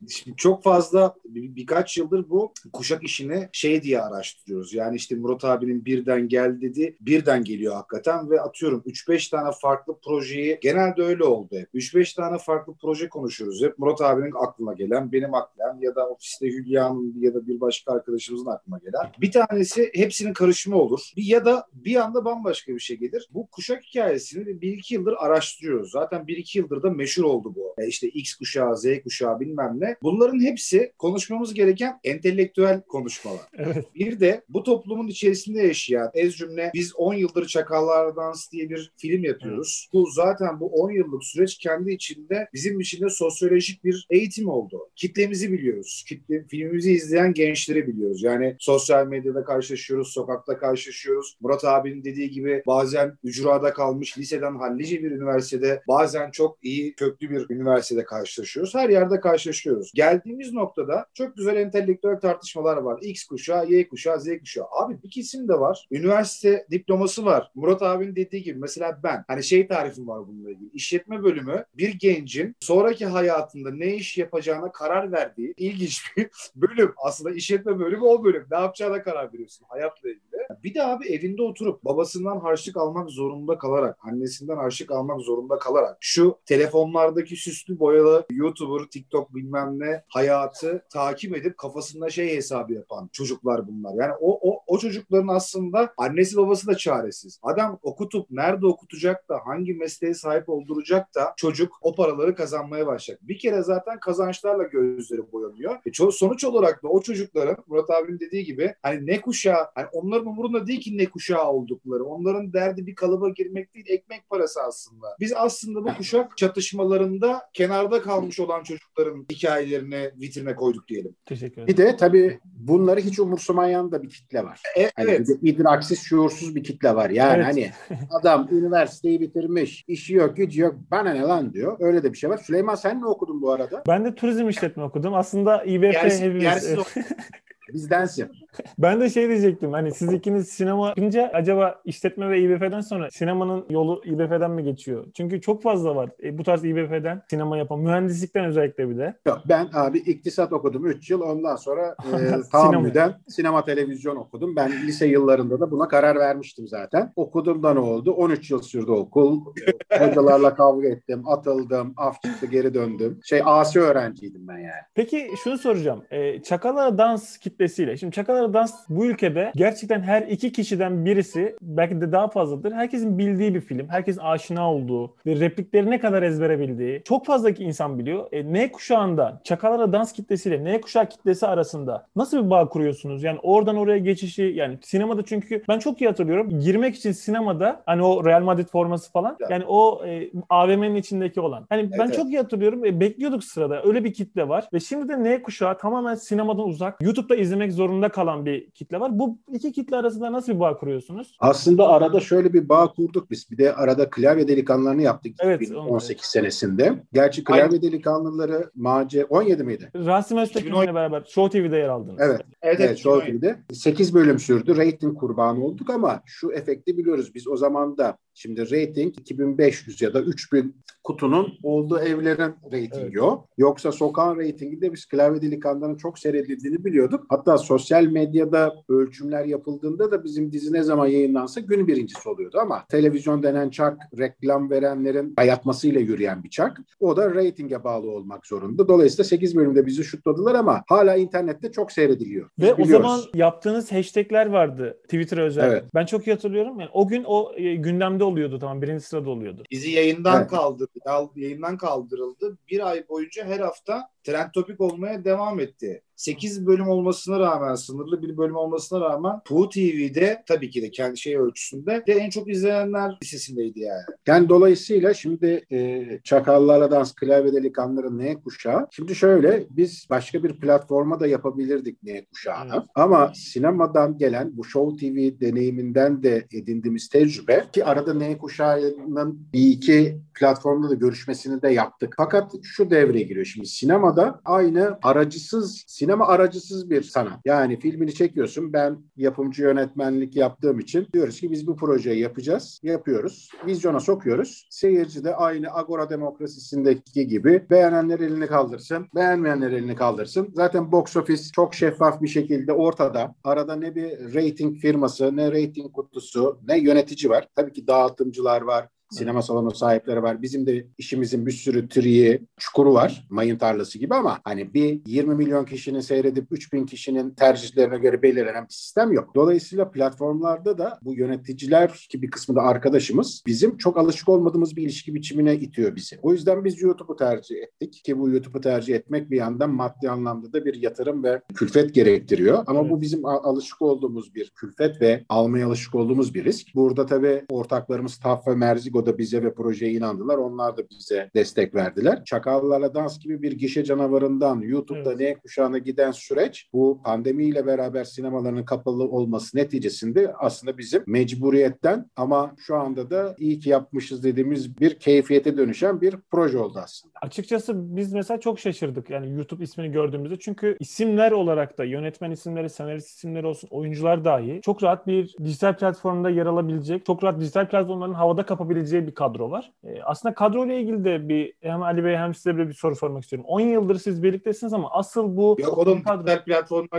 şimdi 0.10 0.38
çok 0.38 0.64
fazla 0.64 1.16
bir- 1.26 1.56
birkaç 1.56 1.98
yıldır 1.98 2.30
bu 2.30 2.54
kuşak 2.74 3.04
işini 3.04 3.50
şey 3.52 3.84
diye 3.84 4.02
araştırıyoruz. 4.02 4.74
Yani 4.74 4.96
işte 4.96 5.16
Murat 5.16 5.46
abinin 5.46 5.86
birden 5.86 6.28
gel 6.28 6.62
dedi. 6.62 6.98
Birden 7.02 7.44
geliyor 7.44 7.76
hakikaten 7.76 8.30
ve 8.30 8.42
atıyorum 8.42 8.84
3-5 8.86 9.30
tane 9.30 9.50
farklı 9.62 9.96
projeyi 10.06 10.60
genelde 10.62 11.02
öyle 11.04 11.24
oldu 11.24 11.56
hep. 11.58 11.70
3-5 11.74 12.16
tane 12.16 12.38
farklı 12.38 12.74
proje 12.82 13.10
konuşuyoruz 13.10 13.64
hep. 13.64 13.80
Murat 13.80 14.02
abinin 14.02 14.34
aklına 14.48 14.74
gelen, 14.74 15.12
benim 15.12 15.34
aklıma 15.34 15.78
ya 15.82 15.96
da 15.96 16.10
ofiste 16.10 16.48
Hülya'nın 16.48 17.16
ya 17.20 17.34
da 17.34 17.48
bir 17.48 17.62
başka 17.62 17.94
arkadaşımızın 17.94 18.46
aklına 18.46 18.78
gelen. 18.78 19.12
Bir 19.22 19.32
tanesi 19.32 19.92
hepsinin 20.20 20.34
karışımı 20.34 20.76
olur. 20.76 21.12
Ya 21.16 21.46
da 21.46 21.66
bir 21.74 21.96
anda 21.96 22.26
bambaşka 22.26 22.74
bir 22.76 22.80
şey 22.80 22.98
gelir. 22.98 23.28
Bu 23.32 23.48
kuşak 23.48 23.84
hikayesini 23.84 24.62
bir 24.62 24.78
iki 24.78 24.94
yıldır 24.94 25.16
araştırıyoruz. 25.18 25.92
Zaten 25.92 26.28
bir 26.28 26.38
iki 26.38 26.58
yıldır 26.58 26.84
da 26.84 26.90
meşhur 26.90 27.24
oldu 27.24 27.54
bu. 27.56 27.76
E 27.78 27.88
işte 27.88 28.08
X 28.08 28.36
kuşağı, 28.36 28.78
Z 28.78 28.86
kuşağı 29.04 29.40
bilmem 29.40 29.76
ne. 29.80 29.96
Bunların 30.02 30.40
hepsi 30.40 30.94
konuşmamız 30.98 31.54
gereken 31.54 32.00
entelektüel 32.04 32.82
konuşmalar. 32.82 33.42
Evet. 33.58 33.86
Bir 33.96 34.20
de 34.20 34.42
bu 34.50 34.64
toplumun 34.64 35.08
içerisinde 35.08 35.62
yaşayan 35.62 36.12
ez 36.14 36.36
cümle 36.36 36.72
biz 36.74 36.96
10 36.96 37.14
yıldır 37.14 37.48
Çakallar 37.48 38.16
Dans 38.16 38.52
diye 38.52 38.70
bir 38.70 38.92
film 38.98 39.24
yapıyoruz. 39.24 39.90
Bu 39.94 40.06
zaten 40.12 40.60
bu 40.60 40.68
10 40.68 40.92
yıllık 40.92 41.24
süreç 41.24 41.58
kendi 41.58 41.92
içinde 41.92 42.48
bizim 42.54 42.80
içinde 42.80 43.10
sosyolojik 43.10 43.84
bir 43.84 44.08
eğitim 44.10 44.50
oldu. 44.50 44.90
Kitlemizi 44.96 45.52
biliyoruz. 45.52 46.06
Kitle, 46.08 46.44
filmimizi 46.48 46.92
izleyen 46.92 47.34
gençleri 47.34 47.88
biliyoruz. 47.88 48.24
Yani 48.24 48.56
sosyal 48.60 49.08
medyada 49.08 49.44
karşılaşıyoruz, 49.44 49.99
sokakta 50.08 50.58
karşılaşıyoruz. 50.58 51.38
Murat 51.42 51.66
abinin 51.66 52.04
dediği 52.04 52.30
gibi 52.30 52.64
bazen 52.68 53.18
ücrada 53.24 53.74
kalmış 53.74 54.18
liseden 54.18 54.56
hallice 54.56 55.04
bir 55.04 55.12
üniversitede 55.12 55.84
bazen 55.88 56.32
çok 56.32 56.58
iyi 56.62 56.96
köklü 56.96 57.30
bir 57.30 57.50
üniversitede 57.50 58.04
karşılaşıyoruz. 58.04 58.76
Her 58.76 58.90
yerde 58.90 59.20
karşılaşıyoruz. 59.20 59.92
Geldiğimiz 59.96 60.54
noktada 60.54 61.06
çok 61.14 61.38
güzel 61.38 61.56
entelektüel 61.56 62.20
tartışmalar 62.20 62.78
var. 62.78 63.00
X 63.02 63.24
kuşağı, 63.26 63.68
Y 63.68 63.90
kuşağı, 63.90 64.20
Z 64.20 64.28
kuşağı. 64.40 64.66
Abi 64.72 65.04
bir 65.04 65.10
kesim 65.10 65.48
de 65.48 65.54
var. 65.54 65.88
Üniversite 65.92 66.68
diploması 66.72 67.26
var. 67.26 67.52
Murat 67.56 67.82
abinin 67.82 68.16
dediği 68.16 68.44
gibi 68.44 68.60
mesela 68.60 69.00
ben 69.04 69.24
hani 69.28 69.44
şey 69.44 69.68
tarifim 69.68 70.08
var 70.08 70.28
bununla 70.28 70.52
ilgili. 70.52 70.70
İşletme 70.74 71.24
bölümü 71.24 71.66
bir 71.78 71.94
gencin 71.94 72.56
sonraki 72.60 73.06
hayatında 73.06 73.72
ne 73.72 73.96
iş 73.96 74.18
yapacağına 74.18 74.72
karar 74.72 75.12
verdiği 75.12 75.54
ilginç 75.58 76.02
bir 76.18 76.30
bölüm. 76.56 76.94
Aslında 76.98 77.32
işletme 77.32 77.80
bölümü 77.80 78.04
o 78.04 78.24
bölüm. 78.24 78.46
Ne 78.52 78.58
yapacağına 78.58 79.04
karar 79.04 79.34
veriyorsun 79.34 79.66
hayatla 79.70 79.89
ilgili. 80.04 80.29
Bir 80.64 80.74
de 80.74 80.84
abi 80.84 81.08
evinde 81.08 81.42
oturup 81.42 81.86
babasından 81.86 82.40
harçlık 82.40 82.78
almak 82.78 83.10
zorunda 83.10 83.58
kalarak, 83.58 83.98
annesinden 84.02 84.56
harçlık 84.56 84.92
almak 84.92 85.22
zorunda 85.22 85.60
kalarak 85.60 85.98
şu 86.00 86.38
telefonlardaki 86.46 87.36
süslü 87.36 87.80
boyalı 87.80 88.26
YouTuber, 88.32 88.86
TikTok 88.86 89.36
bilmem 89.36 89.80
ne 89.80 90.04
hayatı 90.08 90.86
takip 90.90 91.38
edip 91.38 91.58
kafasında 91.58 92.10
şey 92.10 92.36
hesabı 92.36 92.74
yapan 92.74 93.10
çocuklar 93.14 93.68
bunlar. 93.68 93.94
Yani 93.94 94.14
o, 94.22 94.52
o, 94.52 94.62
o 94.68 94.78
çocukların 94.80 95.28
aslında 95.28 95.94
annesi 95.98 96.38
babası 96.38 96.68
da 96.68 96.78
çaresiz. 96.78 97.40
Adam 97.44 97.80
okutup 97.84 98.32
nerede 98.32 98.66
okutacak 98.66 99.30
da 99.30 99.40
hangi 99.46 99.74
mesleğe 99.74 100.14
sahip 100.14 100.50
olduracak 100.50 101.16
da 101.16 101.34
çocuk 101.38 101.74
o 101.82 101.96
paraları 101.96 102.36
kazanmaya 102.36 102.88
başlayacak. 102.88 103.28
Bir 103.28 103.40
kere 103.40 103.64
zaten 103.64 104.00
kazançlarla 104.00 104.64
gözleri 104.64 105.32
boyanıyor. 105.32 105.76
E, 105.86 106.12
sonuç 106.12 106.44
olarak 106.44 106.84
da 106.84 106.88
o 106.88 107.02
çocukların 107.02 107.58
Murat 107.68 107.90
abinin 107.90 108.20
dediği 108.20 108.46
gibi 108.46 108.76
hani 108.82 109.06
ne 109.06 109.22
kuşağı, 109.22 109.68
hani 109.76 109.88
onların 109.94 110.26
umurunda 110.30 110.68
değil 110.68 110.82
ki 110.82 110.98
ne 110.98 111.06
kuşağı 111.06 111.48
oldukları. 111.52 112.04
Onların 112.04 112.54
derdi 112.54 112.88
bir 112.88 112.96
kalıba 112.96 113.30
girmek 113.30 113.74
değil, 113.76 113.86
ekmek 113.90 114.30
parası 114.30 114.60
aslında. 114.68 115.08
Biz 115.20 115.34
aslında 115.36 115.84
bu 115.84 115.98
kuşak 115.98 116.38
çatışmalarında 116.38 117.42
kenarda 117.54 118.02
kalmış 118.02 118.40
olan 118.40 118.64
çocukların 118.64 119.26
hikayelerini 119.32 120.12
vitrine 120.22 120.56
koyduk 120.56 120.88
diyelim. 120.88 121.16
Teşekkür 121.26 121.62
ederim. 121.62 121.68
Bir 121.68 121.78
de 121.78 121.98
tabii 121.98 122.40
bunları 122.46 123.00
hiç 123.00 123.20
umursamayan 123.20 123.92
da 123.92 124.04
bir 124.04 124.10
kitle 124.10 124.44
var. 124.44 124.62
E, 124.78 124.90
Hani 124.96 125.10
evet. 125.12 125.30
idraksiz, 125.42 126.00
şuursuz 126.02 126.56
bir 126.56 126.64
kitle 126.64 126.96
var. 126.96 127.10
Yani 127.10 127.36
Evet. 127.36 127.46
hani 127.46 127.72
adam 128.12 128.48
üniversiteyi 128.52 129.22
bitirmiş, 129.22 129.84
işi 129.88 130.14
yok, 130.14 130.38
gücü 130.38 130.62
yok, 130.62 130.76
bana 130.92 131.14
ne 131.14 131.22
lan 131.22 131.54
diyor. 131.54 131.78
Öyle 131.80 132.04
de 132.04 132.14
bir 132.14 132.18
şey 132.18 132.30
var. 132.30 132.38
Süleyman 132.38 132.76
sen 132.76 133.02
ne 133.02 133.06
okudun 133.06 133.42
bu 133.42 133.52
arada? 133.52 133.84
Ben 133.88 134.06
de 134.06 134.16
turizm 134.16 134.50
işletme 134.50 134.84
okudum. 134.84 135.14
Aslında 135.14 135.64
İBF 135.64 135.84
Yersiz- 135.94 136.22
hepimiz... 136.22 136.44
yersiz 136.44 136.78
Bizdensin. 137.74 138.32
Ben 138.80 139.02
de 139.02 139.10
şey 139.10 139.30
diyecektim. 139.30 139.72
Hani 139.74 139.92
siz 139.92 140.14
ikiniz 140.14 140.48
sinema 140.50 140.88
yapınca 140.88 141.32
acaba 141.34 141.82
işletme 141.86 142.30
ve 142.30 142.42
İBF'den 142.42 142.82
sonra 142.82 143.10
sinemanın 143.12 143.66
yolu 143.70 144.02
İBF'den 144.06 144.52
mi 144.52 144.64
geçiyor? 144.64 145.06
Çünkü 145.14 145.42
çok 145.42 145.64
fazla 145.64 145.96
var. 145.96 146.10
E, 146.24 146.38
bu 146.38 146.44
tarz 146.44 146.66
İBF'den 146.66 147.22
sinema 147.30 147.58
yapan, 147.58 147.80
mühendislikten 147.80 148.46
özellikle 148.46 148.90
bir 148.90 148.98
de. 148.98 149.16
Yok, 149.28 149.42
ben 149.50 149.70
abi 149.74 149.98
iktisat 149.98 150.54
okudum 150.54 150.86
3 150.86 151.10
yıl. 151.10 151.22
Ondan 151.22 151.56
sonra 151.56 151.96
e, 152.14 152.42
tahammüden 152.52 153.14
sinema 153.28 153.66
televizyon 153.66 154.16
okudum. 154.16 154.56
Ben 154.56 154.72
lise 154.72 155.08
yıllarında 155.08 155.60
da 155.60 155.72
buna 155.72 155.88
karar 155.88 156.16
vermiştim 156.16 156.68
zaten. 156.68 157.14
Okudum 157.16 157.64
da 157.64 157.74
ne 157.74 157.80
oldu? 157.80 158.12
13 158.12 158.52
yıl 158.52 158.62
sürdü 158.62 158.92
okul. 158.92 159.42
Hocalarla 160.00 160.56
kavga 160.56 160.88
ettim, 160.88 161.24
atıldım, 161.28 161.94
af 161.98 162.22
çıktı, 162.22 162.46
geri 162.46 162.74
döndüm. 162.74 163.20
Şey 163.24 163.42
asi 163.46 163.80
öğrenciydim 163.80 164.48
ben 164.48 164.58
yani. 164.58 164.82
Peki 164.96 165.32
şunu 165.44 165.58
soracağım. 165.58 166.04
E, 166.12 166.44
Çakala 166.44 166.98
dans 166.98 167.38
kitlesiyle. 167.60 167.98
Şimdi 167.98 168.16
Çakala 168.16 168.54
dans 168.54 168.74
bu 168.90 169.06
ülkede 169.06 169.52
gerçekten 169.56 170.02
her 170.02 170.22
iki 170.22 170.52
kişiden 170.52 171.06
birisi 171.06 171.56
belki 171.62 172.02
de 172.02 172.12
daha 172.12 172.28
fazladır. 172.28 172.72
Herkesin 172.72 173.18
bildiği 173.18 173.56
bir 173.56 173.62
film. 173.62 173.90
Herkesin 173.90 174.22
aşina 174.22 174.74
olduğu 174.74 175.16
ve 175.26 175.40
replikleri 175.40 175.90
ne 175.90 176.00
kadar 176.00 176.24
ezbere 176.24 176.60
bildiği 176.60 177.02
çok 177.06 177.26
fazla 177.26 177.50
insan 177.50 178.00
biliyor. 178.00 178.28
E, 178.32 178.54
N 178.54 178.72
kuşağında 178.72 179.42
Çakala 179.44 179.94
dans 179.94 180.14
kitlesiyle 180.14 180.64
N 180.64 180.82
kuşağı 180.82 181.10
kitlesi 181.10 181.48
arasında 181.48 182.08
nasıl 182.16 182.46
bir 182.46 182.50
bağ 182.50 182.70
kuruyorsunuz? 182.70 183.24
Yani 183.24 183.40
oradan 183.44 183.78
oraya 183.78 183.98
geçişi 183.98 184.44
yani 184.44 184.78
sinemada 184.82 185.26
çünkü 185.26 185.64
ben 185.70 185.80
çok 185.80 186.02
iyi 186.02 186.08
hatırlıyorum. 186.08 186.60
Girmek 186.60 186.96
için 186.96 187.12
sinemada 187.12 187.82
hani 187.86 188.04
o 188.04 188.26
Real 188.26 188.42
Madrid 188.42 188.68
forması 188.68 189.12
falan 189.12 189.38
yani 189.50 189.64
o 189.68 190.06
e, 190.06 190.32
AVM'nin 190.50 190.96
içindeki 190.96 191.42
olan. 191.42 191.66
Hani 191.70 191.92
ben 191.92 192.06
Evet, 192.06 192.16
çok 192.16 192.28
iyi 192.28 192.38
hatırlıyorum. 192.38 192.86
E, 192.86 193.00
bekliyorduk 193.00 193.44
sırada. 193.44 193.84
Öyle 193.84 194.04
bir 194.04 194.14
kitle 194.14 194.50
var. 194.50 194.66
Ve 194.74 194.80
şimdi 194.80 195.10
de 195.10 195.24
N 195.24 195.42
kuşağı 195.42 195.78
tamamen 195.78 196.16
sinemadan 196.16 196.68
uzak. 196.68 197.02
YouTube'da 197.02 197.36
izlemek 197.50 197.74
zorunda 197.74 198.10
kalan 198.10 198.46
bir 198.46 198.70
kitle 198.72 199.00
var. 199.00 199.20
Bu 199.20 199.38
iki 199.54 199.72
kitle 199.72 199.98
arasında 199.98 200.32
nasıl 200.32 200.54
bir 200.54 200.60
bağ 200.60 200.78
kuruyorsunuz? 200.78 201.38
Aslında 201.40 201.88
arada 201.88 202.20
şöyle 202.20 202.54
bir 202.54 202.70
bağ 202.70 202.88
kurduk 202.92 203.32
biz. 203.32 203.52
Bir 203.52 203.58
de 203.58 203.74
arada 203.76 204.10
klavye 204.10 204.48
delikanlılarını 204.48 205.02
yaptık 205.02 205.36
Evet, 205.40 205.62
2018 205.62 206.26
senesinde. 206.26 207.04
Gerçi 207.14 207.44
klavye 207.44 207.82
delikanlıları 207.82 208.72
Mace 208.76 209.26
17 209.26 209.64
miydi? 209.64 209.92
Rasim 209.96 210.38
Öztekin'le 210.38 210.74
beraber 210.96 211.24
Show 211.28 211.62
TV'de 211.62 211.78
yer 211.78 211.90
aldınız. 211.90 212.20
Evet. 212.22 212.42
Evet, 212.62 212.80
Evet, 212.80 212.80
evet, 212.80 212.98
Show 212.98 213.32
TV'de 213.32 213.60
8 213.72 214.14
bölüm 214.14 214.40
sürdü. 214.40 214.78
Rating 214.78 215.18
kurbanı 215.20 215.66
olduk 215.66 215.90
ama 215.90 216.22
şu 216.26 216.52
efekti 216.52 216.98
biliyoruz. 216.98 217.36
Biz 217.36 217.48
o 217.48 217.58
zaman 217.58 217.98
da 217.98 218.18
şimdi 218.34 218.62
rating 218.62 219.20
2500 219.20 220.02
ya 220.02 220.14
da 220.14 220.22
3000 220.22 220.76
kutunun 221.04 221.54
olduğu 221.64 222.00
evlerin 222.00 222.56
ratingi 222.66 222.90
Evet. 223.00 223.22
o. 223.22 223.46
Yoksa 223.58 223.92
sokağın 223.92 224.38
reytinginde 224.38 224.94
biz 224.94 225.06
klavye 225.06 225.42
delikanlıların 225.42 225.96
çok 225.96 226.20
seyredildiğini 226.20 226.86
biliyorduk. 226.86 227.26
Hatta 227.40 227.58
sosyal 227.58 228.04
medyada 228.04 228.74
ölçümler 228.90 229.46
yapıldığında 229.46 230.12
da 230.12 230.24
bizim 230.24 230.52
dizi 230.52 230.74
ne 230.74 230.84
zaman 230.84 231.08
yayınlansa 231.08 231.62
gün 231.62 231.88
birincisi 231.88 232.30
oluyordu 232.30 232.58
ama 232.62 232.86
televizyon 232.90 233.44
denen 233.44 233.70
çark 233.70 234.02
reklam 234.20 234.70
verenlerin 234.70 235.34
dayatmasıyla 235.38 236.02
yürüyen 236.02 236.44
bir 236.44 236.50
çark. 236.50 236.78
O 237.00 237.18
da 237.18 237.36
reytinge 237.36 237.84
bağlı 237.84 238.12
olmak 238.12 238.48
zorunda. 238.48 238.88
Dolayısıyla 238.88 239.24
8 239.24 239.56
bölümde 239.56 239.86
bizi 239.86 240.04
şutladılar 240.04 240.56
ama 240.56 240.84
hala 240.88 241.16
internette 241.16 241.72
çok 241.72 241.92
seyrediliyor. 241.92 242.50
Ve 242.60 242.74
o 242.74 242.78
biliyoruz. 242.78 243.08
zaman 243.08 243.20
yaptığınız 243.34 243.92
hashtagler 243.92 244.46
vardı 244.46 244.98
Twitter'a 245.04 245.42
özel. 245.44 245.72
Evet. 245.72 245.84
Ben 245.96 246.06
çok 246.06 246.28
iyi 246.28 246.32
hatırlıyorum. 246.34 246.80
Yani 246.80 246.90
o 246.94 247.08
gün 247.08 247.24
o 247.28 247.52
e, 247.56 247.76
gündemde 247.76 248.24
oluyordu 248.24 248.60
tamam 248.60 248.82
birinci 248.82 249.04
sırada 249.06 249.30
oluyordu. 249.30 249.64
Bizi 249.72 249.92
yayından 249.92 250.38
Evet. 250.40 250.50
kaldırdı. 250.50 250.92
yal- 251.06 251.30
Yayından 251.36 251.78
kaldırıldı. 251.78 252.58
Bir 252.72 252.90
ay 252.90 253.04
boyunca 253.10 253.46
her 253.46 253.60
hafta 253.60 254.10
trend 254.24 254.52
topik 254.54 254.82
olmaya 254.82 255.26
devam 255.26 255.60
etti. 255.60 256.02
8 256.20 256.68
bölüm 256.68 256.88
olmasına 256.88 257.40
rağmen, 257.40 257.76
sınırlı 257.76 258.22
bir 258.22 258.38
bölüm 258.38 258.56
olmasına 258.56 259.02
rağmen 259.02 259.40
Pu 259.46 259.70
TV'de 259.70 260.44
tabii 260.48 260.70
ki 260.70 260.82
de 260.82 260.92
kendi 260.92 261.18
şey 261.18 261.38
ölçüsünde 261.38 262.04
de 262.08 262.14
en 262.14 262.30
çok 262.30 262.50
izlenenler 262.50 263.18
listesindeydi 263.24 263.80
yani. 263.80 264.02
Yani 264.28 264.50
dolayısıyla 264.50 265.14
şimdi 265.14 265.66
e, 265.72 266.06
Çakallarla 266.24 266.92
Dans 266.92 267.16
Klavye 267.16 267.54
Delikanlıları 267.54 268.18
N 268.18 268.42
kuşağı. 268.42 268.88
Şimdi 268.92 269.16
şöyle 269.16 269.64
biz 269.70 270.08
başka 270.10 270.44
bir 270.44 270.60
platforma 270.60 271.20
da 271.20 271.28
yapabilirdik 271.28 272.04
N 272.04 272.26
kuşağını. 272.26 272.74
Evet. 272.74 272.88
Ama 272.96 273.32
sinemadan 273.36 274.18
gelen 274.18 274.58
bu 274.58 274.64
Show 274.64 274.98
TV 274.98 275.42
deneyiminden 275.42 276.24
de 276.24 276.48
edindiğimiz 276.54 277.10
tecrübe 277.10 277.66
ki 277.74 277.86
arada 277.86 278.14
N 278.14 278.38
kuşağının 278.38 279.40
bir 279.54 279.68
iki 279.72 280.18
platformda 280.40 280.90
da 280.90 280.94
görüşmesini 280.94 281.62
de 281.62 281.70
yaptık. 281.70 282.14
Fakat 282.18 282.52
şu 282.64 282.90
devreye 282.90 283.24
giriyor 283.24 283.46
şimdi 283.46 283.68
sinemada 283.68 284.19
aynı 284.46 285.00
aracısız 285.04 285.84
sinema 285.88 286.28
aracısız 286.28 286.90
bir 286.90 287.04
sanat. 287.04 287.40
Yani 287.46 287.80
filmini 287.80 288.14
çekiyorsun 288.14 288.74
ben 288.74 288.98
yapımcı 289.18 289.64
yönetmenlik 289.64 290.36
yaptığım 290.36 290.80
için 290.80 291.08
diyoruz 291.14 291.40
ki 291.40 291.52
biz 291.52 291.68
bu 291.68 291.76
projeyi 291.76 292.20
yapacağız. 292.20 292.80
Yapıyoruz. 292.84 293.50
Vizyona 293.66 294.00
sokuyoruz. 294.00 294.68
Seyirci 294.70 295.24
de 295.24 295.36
aynı 295.36 295.68
Agora 295.74 296.10
demokrasisindeki 296.10 297.28
gibi 297.28 297.66
beğenenler 297.70 298.20
elini 298.20 298.48
kaldırsın, 298.48 299.08
beğenmeyenler 299.16 299.72
elini 299.72 299.96
kaldırsın. 299.96 300.50
Zaten 300.56 300.92
box 300.92 301.18
office 301.18 301.44
çok 301.54 301.74
şeffaf 301.74 302.22
bir 302.22 302.28
şekilde 302.28 302.74
ortada. 302.74 303.36
Arada 303.44 303.76
ne 303.76 303.96
bir 303.96 304.36
rating 304.36 304.78
firması, 304.78 305.36
ne 305.36 305.52
rating 305.52 305.92
kutusu, 305.94 306.60
ne 306.68 306.80
yönetici 306.80 307.30
var. 307.30 307.48
Tabii 307.56 307.74
ki 307.74 307.88
dağıtımcılar 307.88 308.62
var. 308.62 308.88
Sinema 309.10 309.42
salonu 309.42 309.76
sahipleri 309.76 310.24
var. 310.24 310.42
Bizim 310.42 310.66
de 310.66 310.86
işimizin 310.98 311.46
bir 311.46 311.52
sürü 311.52 311.90
triği, 311.90 312.42
çukuru 312.58 312.94
var. 312.94 313.28
Mayın 313.30 313.58
tarlası 313.58 314.00
gibi 314.00 314.16
ama 314.16 314.40
hani 314.44 314.74
bir 314.74 315.02
20 315.06 315.36
milyon 315.36 315.66
kişinin 315.66 316.00
seyredip 316.00 316.48
3000 316.52 316.86
kişinin 316.86 317.32
tercihlerine 317.32 317.98
göre 317.98 318.22
belirlenen 318.22 318.64
bir 318.64 318.74
sistem 318.74 319.12
yok. 319.12 319.36
Dolayısıyla 319.36 319.92
platformlarda 319.92 320.78
da 320.78 321.00
bu 321.02 321.14
yöneticiler 321.14 322.08
ki 322.12 322.22
bir 322.22 322.32
kısmı 322.32 322.56
da 322.56 322.62
arkadaşımız 322.62 323.44
bizim 323.48 323.78
çok 323.78 323.98
alışık 323.98 324.30
olmadığımız 324.30 324.76
bir 324.76 324.84
ilişki 324.84 325.16
biçimine 325.16 325.56
itiyor 325.56 325.96
bizi. 325.96 326.20
O 326.22 326.34
yüzden 326.34 326.66
biz 326.66 326.82
YouTube'u 326.82 327.16
tercih 327.16 327.56
ettik 327.56 328.02
ki 328.04 328.20
bu 328.20 328.30
YouTube'u 328.30 328.62
tercih 328.62 328.96
etmek 328.96 329.32
bir 329.32 329.38
yandan 329.38 329.70
maddi 329.70 330.10
anlamda 330.10 330.54
da 330.54 330.66
bir 330.66 330.74
yatırım 330.74 331.24
ve 331.24 331.42
külfet 331.56 331.94
gerektiriyor. 331.94 332.64
Ama 332.68 332.80
Evet. 332.80 332.92
bu 332.92 333.02
bizim 333.02 333.26
alışık 333.26 333.82
olduğumuz 333.82 334.36
bir 334.36 334.50
külfet 334.50 335.02
ve 335.02 335.26
almaya 335.30 335.68
alışık 335.68 335.96
olduğumuz 335.96 336.34
bir 336.34 336.46
risk. 336.46 336.68
Burada 336.76 337.06
tabii 337.06 337.46
ortaklarımız 337.50 338.18
TAF 338.18 338.48
ve 338.48 338.56
Merzigo 338.56 338.99
da 339.06 339.18
bize 339.18 339.44
ve 339.44 339.54
projeye 339.54 339.92
inandılar. 339.92 340.38
Onlar 340.38 340.78
da 340.78 340.82
bize 340.90 341.30
destek 341.36 341.76
verdiler. 341.76 342.24
Çakallarla 342.26 342.94
Dans 342.94 343.20
gibi 343.20 343.42
bir 343.42 343.52
gişe 343.52 343.84
canavarından 343.84 344.62
YouTube'da 344.62 345.10
Evet. 345.10 345.20
ne 345.20 345.36
kuşağına 345.36 345.78
giden 345.78 346.12
süreç 346.12 346.70
bu 346.74 347.02
pandemiyle 347.04 347.66
beraber 347.66 348.04
sinemaların 348.04 348.66
kapalı 348.66 349.04
olması 349.04 349.58
neticesinde 349.58 350.34
aslında 350.34 350.78
bizim 350.78 351.04
mecburiyetten 351.08 352.06
ama 352.16 352.56
şu 352.58 352.76
anda 352.76 353.10
da 353.10 353.36
iyi 353.38 353.60
ki 353.60 353.70
yapmışız 353.70 354.24
dediğimiz 354.24 354.80
bir 354.80 355.00
keyfiyete 355.00 355.58
dönüşen 355.58 356.02
bir 356.02 356.16
proje 356.32 356.58
oldu 356.58 356.80
aslında. 356.84 357.14
Açıkçası 357.22 357.96
biz 357.96 358.14
mesela 358.14 358.40
çok 358.40 358.60
şaşırdık 358.60 359.10
yani 359.10 359.32
YouTube 359.32 359.64
ismini 359.64 359.92
gördüğümüzde. 359.92 360.40
Çünkü 360.40 360.78
isimler 360.80 361.32
olarak 361.32 361.78
da 361.78 361.84
yönetmen 361.84 362.32
isimleri, 362.32 362.70
senarist 362.70 363.10
isimleri 363.10 363.48
olsun, 363.48 363.68
oyuncular 363.72 364.26
dahi 364.26 364.60
çok 364.64 364.84
rahat 364.84 365.08
bir 365.08 365.36
dijital 365.44 365.78
platformda 365.78 366.30
yer 366.30 366.46
alabilecek, 366.46 367.06
çok 367.06 367.24
rahat 367.24 367.40
dijital 367.40 367.70
platformların 367.70 368.14
havada 368.14 368.46
kapabileceği 368.46 368.89
geleceği 368.90 369.08
bir 369.08 369.16
kadro 369.16 369.52
var. 369.52 369.72
E, 369.84 370.02
aslında 370.04 370.36
kadro 370.36 370.66
ile 370.66 370.82
ilgili 370.82 371.04
de 371.06 371.30
bir 371.30 371.54
hem 371.62 371.84
Ali 371.84 372.04
Bey 372.04 372.16
hem 372.16 372.34
size 372.34 372.58
bir 372.58 372.74
soru 372.74 372.96
sormak 372.96 373.24
istiyorum. 373.24 373.46
10 373.50 373.60
yıldır 373.60 373.96
siz 374.00 374.24
birliktesiniz 374.24 374.74
ama 374.74 374.92
asıl 374.92 375.38
bu 375.38 375.56
Yok 375.60 375.78
oğlum 375.78 376.02
kadro- 376.02 376.26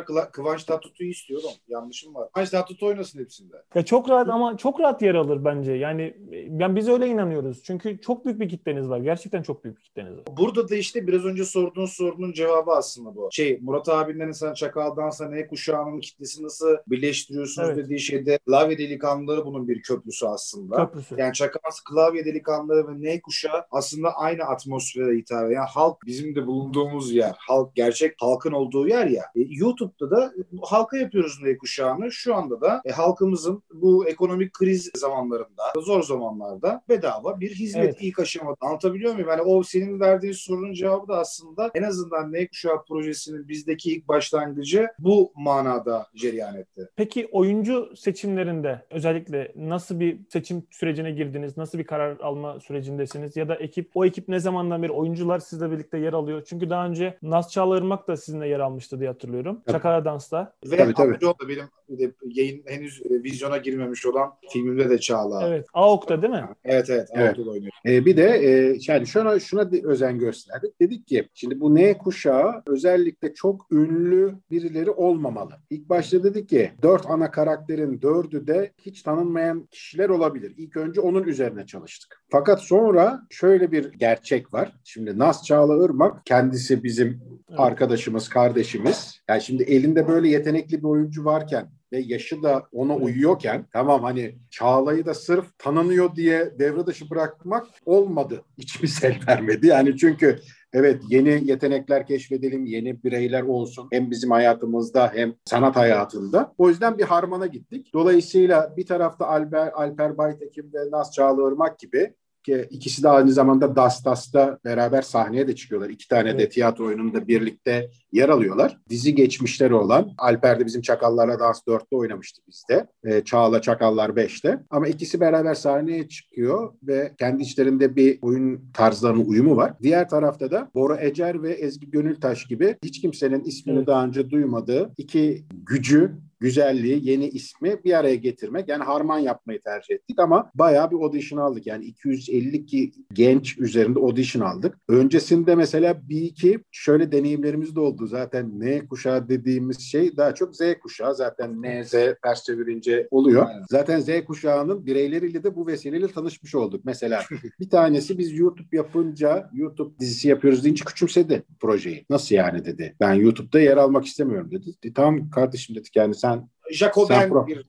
Kıva- 0.00 0.30
Kıvanç 0.30 0.64
Tatlıtuğ'u 0.64 1.04
istiyorum. 1.04 1.50
Yanlışım 1.68 2.14
var. 2.14 2.28
Kıvanç 2.32 2.50
Tatlıtuğ 2.50 2.86
oynasın 2.86 3.18
hepsinde. 3.20 3.56
Ya 3.74 3.84
çok 3.84 4.10
rahat 4.10 4.28
ama 4.28 4.56
çok 4.56 4.80
rahat 4.80 5.02
yer 5.02 5.14
alır 5.14 5.44
bence. 5.44 5.72
Yani 5.72 6.14
ben 6.48 6.76
biz 6.76 6.88
öyle 6.88 7.06
inanıyoruz. 7.06 7.62
Çünkü 7.62 8.00
çok 8.00 8.24
büyük 8.24 8.40
bir 8.40 8.48
kitleniz 8.48 8.88
var. 8.88 8.98
Gerçekten 8.98 9.42
çok 9.42 9.64
büyük 9.64 9.76
bir 9.78 9.82
kitleniz 9.82 10.16
var. 10.16 10.24
Burada 10.38 10.68
da 10.68 10.76
işte 10.76 11.06
biraz 11.06 11.24
önce 11.24 11.44
sorduğun 11.44 11.86
sorunun 11.86 12.32
cevabı 12.32 12.70
aslında 12.70 13.16
bu. 13.16 13.28
Şey 13.32 13.58
Murat 13.62 13.88
abinin 13.88 14.32
sen 14.32 14.54
Çakal'dansa 14.54 15.28
ne 15.28 15.46
kuşağının 15.46 16.00
kitlesi 16.00 16.42
nasıl 16.42 16.76
birleştiriyorsunuz 16.86 17.68
Evet. 17.68 17.84
dediği 17.84 18.00
şeyde 18.00 18.38
klavye 18.38 18.78
delikanlıları 18.78 19.44
bunun 19.46 19.68
bir 19.68 19.82
köprüsü 19.82 20.26
aslında. 20.26 20.76
Köprüsü. 20.76 21.14
Yani 21.18 21.32
Çakal 21.32 21.70
klavye 21.88 22.24
delikanlıları 22.24 22.88
ve 22.88 22.92
ne 22.96 23.20
kuşağı 23.20 23.64
aslında 23.70 24.12
aynı 24.16 24.44
atmosfere 24.44 25.16
hitap 25.16 25.44
ediyor. 25.44 25.60
Yani 25.60 25.68
halk 25.68 25.96
bizim 26.06 26.34
de 26.34 26.46
bulunduğumuz 26.46 27.12
yer. 27.12 27.34
Halk 27.38 27.74
gerçek 27.74 28.14
halkın 28.20 28.52
olduğu 28.52 28.88
yer 28.88 29.06
ya. 29.06 29.22
E, 29.22 29.40
YouTube'da 29.48 30.10
da 30.10 30.32
bu 30.52 30.66
halka 30.66 30.96
yapıyoruz 30.98 31.38
ne 31.42 31.58
kuşağını. 31.58 32.12
Şu 32.12 32.34
anda 32.34 32.60
da 32.60 32.82
e, 32.84 32.90
halkımızın 32.90 33.62
bu 33.74 34.08
ekonomik 34.08 34.52
kriz 34.52 34.90
zamanlarında, 34.96 35.62
zor 35.80 36.02
zamanlarda 36.02 36.82
bedava 36.88 37.40
bir 37.40 37.50
hizmet 37.50 37.84
Evet. 37.84 37.96
ilk 38.00 38.18
aşamada. 38.18 38.56
Anlatabiliyor 38.60 39.12
muyum? 39.14 39.28
Yani 39.28 39.42
o 39.42 39.62
senin 39.62 40.00
verdiğin 40.00 40.32
sorunun 40.32 40.72
cevabı 40.72 41.08
da 41.08 41.18
aslında 41.18 41.70
en 41.74 41.82
azından 41.82 42.32
ne 42.32 42.48
kuşağı 42.48 42.84
projesinin 42.84 43.48
bizdeki 43.48 43.92
ilk 43.92 44.08
başlangıcı 44.08 44.88
bu 44.98 45.32
manada 45.36 46.06
cereyan 46.16 46.56
etti. 46.56 46.88
Peki 46.96 47.28
oyuncu 47.32 47.92
seçimlerinde 47.96 48.86
özellikle 48.90 49.52
nasıl 49.56 50.00
bir 50.00 50.20
seçim 50.28 50.66
sürecine 50.70 51.10
girdiniz? 51.10 51.56
Nasıl 51.56 51.69
bir 51.78 51.84
karar 51.84 52.20
alma 52.20 52.60
sürecindesiniz? 52.60 53.36
Ya 53.36 53.48
da 53.48 53.54
ekip 53.54 53.90
o 53.94 54.04
ekip 54.04 54.28
ne 54.28 54.40
zamandan 54.40 54.82
beri 54.82 54.92
oyuncular 54.92 55.38
sizle 55.38 55.70
birlikte 55.70 55.98
yer 55.98 56.12
alıyor? 56.12 56.42
Çünkü 56.46 56.70
daha 56.70 56.86
önce 56.86 57.18
Naz 57.22 57.52
Çağla 57.52 57.78
Irmak 57.78 58.08
da 58.08 58.16
sizinle 58.16 58.48
yer 58.48 58.60
almıştı 58.60 59.00
diye 59.00 59.08
hatırlıyorum. 59.08 59.60
Tabii. 59.64 59.72
Çakara 59.72 60.04
Dans'ta. 60.04 60.52
Ve 60.64 60.76
Tabii, 60.76 60.94
tabii. 60.94 61.18
benim 61.48 61.68
bir 61.90 61.98
de 61.98 62.12
yayın 62.26 62.62
henüz 62.66 63.02
e, 63.04 63.22
vizyona 63.22 63.56
girmemiş 63.56 64.06
olan 64.06 64.32
filmimde 64.52 64.90
de 64.90 64.98
Çağla. 64.98 65.48
Evet. 65.48 65.66
AOK'ta 65.74 66.22
değil 66.22 66.32
mi? 66.32 66.48
Evet 66.64 66.90
evet. 66.90 67.08
Evet. 67.14 67.30
Altılı 67.30 67.50
oynuyor. 67.50 67.72
E, 67.86 68.04
bir 68.06 68.16
de 68.16 68.24
e, 68.24 68.78
yani 68.88 69.06
şuna 69.06 69.38
şuna 69.38 69.70
özen 69.82 70.18
gösterdik. 70.18 70.80
Dedik 70.80 71.06
ki 71.06 71.28
şimdi 71.34 71.60
bu 71.60 71.74
N 71.74 71.98
kuşağı 71.98 72.62
özellikle 72.66 73.34
çok 73.34 73.66
ünlü 73.72 74.34
birileri 74.50 74.90
olmamalı. 74.90 75.52
İlk 75.70 75.88
başta 75.88 76.24
dedik 76.24 76.48
ki 76.48 76.70
dört 76.82 77.06
ana 77.06 77.30
karakterin 77.30 78.02
dördü 78.02 78.46
de 78.46 78.72
hiç 78.78 79.02
tanınmayan 79.02 79.66
kişiler 79.70 80.08
olabilir. 80.08 80.54
İlk 80.56 80.76
önce 80.76 81.00
onun 81.00 81.24
üzerine 81.24 81.66
çalıştık. 81.66 82.22
Fakat 82.28 82.60
sonra 82.60 83.22
şöyle 83.30 83.72
bir 83.72 83.92
gerçek 83.92 84.54
var. 84.54 84.72
Şimdi 84.84 85.18
Naz 85.18 85.44
Çağla 85.46 85.84
Irmak 85.84 86.26
kendisi 86.26 86.84
bizim 86.84 87.20
Evet. 87.48 87.60
arkadaşımız, 87.60 88.28
kardeşimiz. 88.28 89.20
Yani 89.28 89.42
şimdi 89.42 89.62
elinde 89.62 90.08
böyle 90.08 90.28
yetenekli 90.28 90.78
bir 90.78 90.88
oyuncu 90.88 91.24
varken 91.24 91.70
ve 91.92 92.00
yaşı 92.00 92.42
da 92.42 92.62
ona 92.72 92.96
uyuyorken 92.96 93.66
tamam 93.72 94.02
hani 94.02 94.38
Çağla'yı 94.50 95.06
da 95.06 95.14
sırf 95.14 95.58
tanınıyor 95.58 96.16
diye 96.16 96.54
devre 96.58 96.86
dışı 96.86 97.10
bırakmak 97.10 97.66
olmadı. 97.84 98.42
Hiçbir 98.58 98.98
el 99.02 99.18
vermedi. 99.28 99.66
Yani 99.66 99.96
çünkü 99.96 100.38
evet 100.72 101.02
yeni 101.08 101.50
yetenekler 101.50 102.06
keşfedelim, 102.06 102.66
yeni 102.66 103.04
bireyler 103.04 103.42
olsun 103.42 103.88
hem 103.92 104.10
bizim 104.10 104.30
hayatımızda 104.30 105.12
hem 105.14 105.34
sanat 105.44 105.76
hayatında. 105.76 106.54
O 106.58 106.68
yüzden 106.68 106.98
bir 106.98 107.04
harmana 107.04 107.46
gittik. 107.46 107.90
Dolayısıyla 107.94 108.74
bir 108.76 108.86
tarafta 108.86 109.26
Alper, 109.26 109.70
Alper 109.74 110.18
Baytekin 110.18 110.70
ve 110.74 110.90
Naz 110.90 111.12
Çağla 111.14 111.48
Irmak 111.48 111.78
gibi 111.78 112.14
ki 112.42 112.66
ikisi 112.70 113.02
de 113.02 113.08
aynı 113.08 113.32
zamanda 113.32 113.76
Das 113.76 114.04
Das'ta 114.04 114.58
beraber 114.64 115.02
sahneye 115.02 115.48
de 115.48 115.54
çıkıyorlar. 115.54 115.90
İki 115.90 116.08
tane 116.08 116.38
de 116.38 116.48
tiyatro 116.48 116.84
oyununda 116.84 117.28
birlikte 117.28 117.90
yer 118.12 118.28
alıyorlar. 118.28 118.78
Dizi 118.90 119.14
geçmişleri 119.14 119.74
olan 119.74 120.10
Alper 120.18 120.60
de 120.60 120.66
bizim 120.66 120.82
Çakallarla 120.82 121.40
Dans 121.40 121.60
4'te 121.60 121.96
oynamıştı 121.96 122.42
bizde. 122.48 122.86
Ee, 123.04 123.24
Çağla 123.24 123.62
Çakallar 123.62 124.10
5'te. 124.10 124.58
Ama 124.70 124.88
ikisi 124.88 125.20
beraber 125.20 125.54
sahneye 125.54 126.08
çıkıyor 126.08 126.72
ve 126.82 127.12
kendi 127.18 127.42
içlerinde 127.42 127.96
bir 127.96 128.18
oyun 128.22 128.60
tarzlarının 128.74 129.24
uyumu 129.24 129.56
var. 129.56 129.74
Diğer 129.82 130.08
tarafta 130.08 130.50
da 130.50 130.70
Bora 130.74 130.96
Ecer 131.00 131.42
ve 131.42 131.52
Ezgi 131.52 131.90
Gönültaş 131.90 132.46
gibi 132.46 132.76
hiç 132.84 133.00
kimsenin 133.00 133.44
ismini 133.44 133.76
Evet. 133.76 133.86
daha 133.86 134.04
önce 134.04 134.30
duymadığı 134.30 134.92
iki 134.98 135.44
gücü 135.66 136.12
güzelliği, 136.40 137.08
yeni 137.10 137.28
ismi 137.28 137.84
bir 137.84 137.98
araya 137.98 138.14
getirmek. 138.14 138.68
Yani 138.68 138.84
harman 138.84 139.18
yapmayı 139.18 139.60
tercih 139.60 139.94
ettik 139.94 140.18
ama 140.18 140.50
bayağı 140.54 140.90
bir 140.90 140.96
audition 140.96 141.40
aldık. 141.40 141.66
Yani 141.66 141.84
250 141.84 142.66
ki 142.66 142.92
genç 143.12 143.58
üzerinde 143.58 143.98
audition 144.00 144.42
aldık. 144.42 144.78
Öncesinde 144.88 145.54
mesela 145.54 146.08
bir 146.08 146.22
iki 146.22 146.58
şöyle 146.70 147.12
deneyimlerimiz 147.12 147.76
de 147.76 147.80
oldu. 147.80 147.99
Zaten 148.06 148.60
N 148.60 148.86
kuşağı 148.86 149.28
dediğimiz 149.28 149.80
şey 149.80 150.16
daha 150.16 150.34
çok 150.34 150.56
Z 150.56 150.60
kuşağı. 150.82 151.14
Zaten 151.14 151.62
N, 151.62 151.84
Z 151.84 151.90
ters 152.22 152.44
çevirince 152.44 153.08
oluyor. 153.10 153.46
Aynen. 153.48 153.64
Zaten 153.70 154.00
Z 154.00 154.24
kuşağının 154.26 154.86
bireyleriyle 154.86 155.44
de 155.44 155.56
bu 155.56 155.66
vesileyle 155.66 156.08
tanışmış 156.08 156.54
olduk. 156.54 156.84
Mesela 156.84 157.22
bir 157.60 157.70
tanesi 157.70 158.18
biz 158.18 158.38
YouTube 158.38 158.76
yapınca 158.76 159.50
YouTube 159.52 159.98
dizisi 159.98 160.28
yapıyoruz 160.28 160.64
deyince 160.64 160.84
küçümsedi 160.84 161.42
projeyi. 161.60 162.06
Nasıl 162.10 162.34
yani 162.34 162.64
dedi. 162.64 162.96
Ben 163.00 163.14
YouTube'da 163.14 163.60
yer 163.60 163.76
almak 163.76 164.04
istemiyorum 164.04 164.50
dedi. 164.50 164.70
E, 164.82 164.92
tamam 164.92 165.30
kardeşim 165.30 165.76
dedik 165.76 165.96
yani 165.96 166.14
sen 166.14 166.30
Sen 166.30 166.48
Jacoben 166.72 167.28
pro. 167.28 167.46
bir 167.46 167.66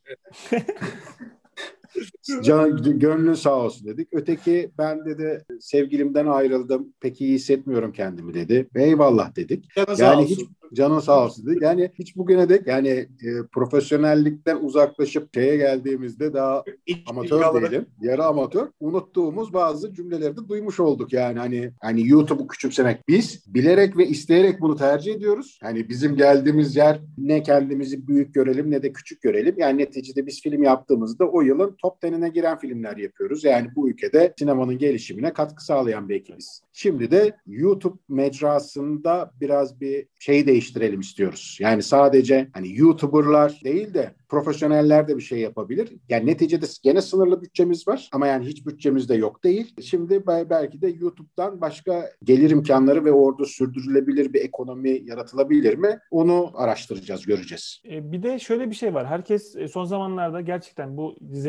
Can, 2.44 3.00
gönlün 3.00 3.34
sağ 3.34 3.56
olsun 3.56 3.88
dedik. 3.88 4.08
Öteki 4.12 4.72
ben 4.78 5.06
dedi 5.06 5.46
sevgilimden 5.60 6.26
ayrıldım. 6.26 6.94
Pek 7.00 7.22
iyi 7.22 7.34
hissetmiyorum 7.34 7.92
kendimi 7.92 8.34
dedi. 8.34 8.70
Eyvallah 8.76 9.36
dedik. 9.36 9.66
canı 9.76 10.02
Yani 10.02 10.26
hiç 10.26 10.40
canın 10.74 11.00
sağ 11.00 11.26
olsun 11.26 11.46
dedik. 11.46 11.62
Yani 11.62 11.92
hiç 12.00 12.16
bugüne 12.16 12.50
dek 12.50 12.68
yani 12.68 12.90
e, 12.90 13.08
profesyonellikten 13.52 14.58
uzaklaşıp 14.58 15.34
şeye 15.34 15.58
geldiğimizde 15.58 16.34
daha 16.34 16.64
İlk 16.86 17.10
amatör 17.10 17.62
diyelim. 17.62 17.86
Yarı 18.02 18.26
amatör. 18.26 18.68
Unuttuğumuz 18.80 19.54
bazı 19.54 19.94
cümleleri 19.94 20.38
de 20.38 20.50
duymuş 20.50 20.80
olduk 20.80 21.14
yani 21.14 21.40
hani 21.40 21.72
hani 21.82 22.08
YouTube'u 22.08 22.48
küçümsemek. 22.48 23.08
Biz 23.08 23.44
bilerek 23.48 23.98
ve 23.98 24.08
isteyerek 24.08 24.62
bunu 24.62 24.76
tercih 24.76 25.16
ediyoruz. 25.16 25.60
Hani 25.64 25.90
bizim 25.90 26.16
geldiğimiz 26.16 26.76
yer 26.76 27.00
ne 27.18 27.44
kendimizi 27.44 28.08
büyük 28.08 28.34
görelim 28.34 28.72
ne 28.72 28.84
de 28.84 28.94
küçük 28.94 29.22
görelim. 29.22 29.56
Yani 29.58 29.78
neticede 29.78 30.28
biz 30.28 30.42
film 30.42 30.64
yaptığımızda 30.64 31.26
o 31.26 31.42
yılın 31.42 31.76
top 31.82 32.02
10'ine 32.22 32.34
giren 32.34 32.58
filmler 32.58 32.98
yapıyoruz. 32.98 33.44
Yani 33.44 33.68
bu 33.76 33.90
ülkede 33.90 34.34
sinemanın 34.40 34.78
gelişimine 34.78 35.34
katkı 35.34 35.66
sağlayan 35.66 36.10
bir 36.10 36.16
ekibiz. 36.16 36.62
Şimdi 36.74 37.12
de 37.12 37.36
YouTube 37.48 37.98
mecrasında 38.10 39.32
biraz 39.42 39.82
bir 39.82 40.08
şey 40.20 40.48
değiştirelim 40.48 41.00
istiyoruz. 41.00 41.58
Yani 41.62 41.84
sadece 41.84 42.48
hani 42.54 42.78
YouTuber'lar 42.78 43.62
değil 43.64 43.94
de 43.94 44.16
profesyoneller 44.30 45.08
de 45.08 45.18
bir 45.18 45.22
şey 45.22 45.40
yapabilir. 45.40 45.94
Yani 46.10 46.26
neticede 46.26 46.66
gene 46.84 47.02
sınırlı 47.02 47.42
bütçemiz 47.42 47.88
var 47.88 48.10
ama 48.14 48.28
yani 48.28 48.46
hiç 48.46 48.66
bütçemiz 48.66 49.10
de 49.10 49.16
yok 49.16 49.44
değil. 49.44 49.76
Şimdi 49.82 50.28
bel- 50.28 50.50
belki 50.50 50.82
de 50.82 50.88
YouTube'dan 50.88 51.62
başka 51.62 52.10
gelir 52.24 52.50
imkanları 52.50 53.06
ve 53.06 53.12
orada 53.12 53.46
sürdürülebilir 53.46 54.34
bir 54.34 54.42
ekonomi 54.42 55.02
yaratılabilir 55.06 55.78
mi? 55.78 56.00
Onu 56.12 56.52
araştıracağız, 56.56 57.26
göreceğiz. 57.26 57.82
E, 57.90 58.12
bir 58.12 58.24
de 58.24 58.40
şöyle 58.40 58.70
bir 58.70 58.76
şey 58.76 58.94
var. 58.94 59.08
Herkes 59.08 59.56
e, 59.56 59.68
son 59.68 59.84
zamanlarda 59.84 60.42
gerçekten 60.42 60.98
bu 60.98 61.16
Z 61.22 61.48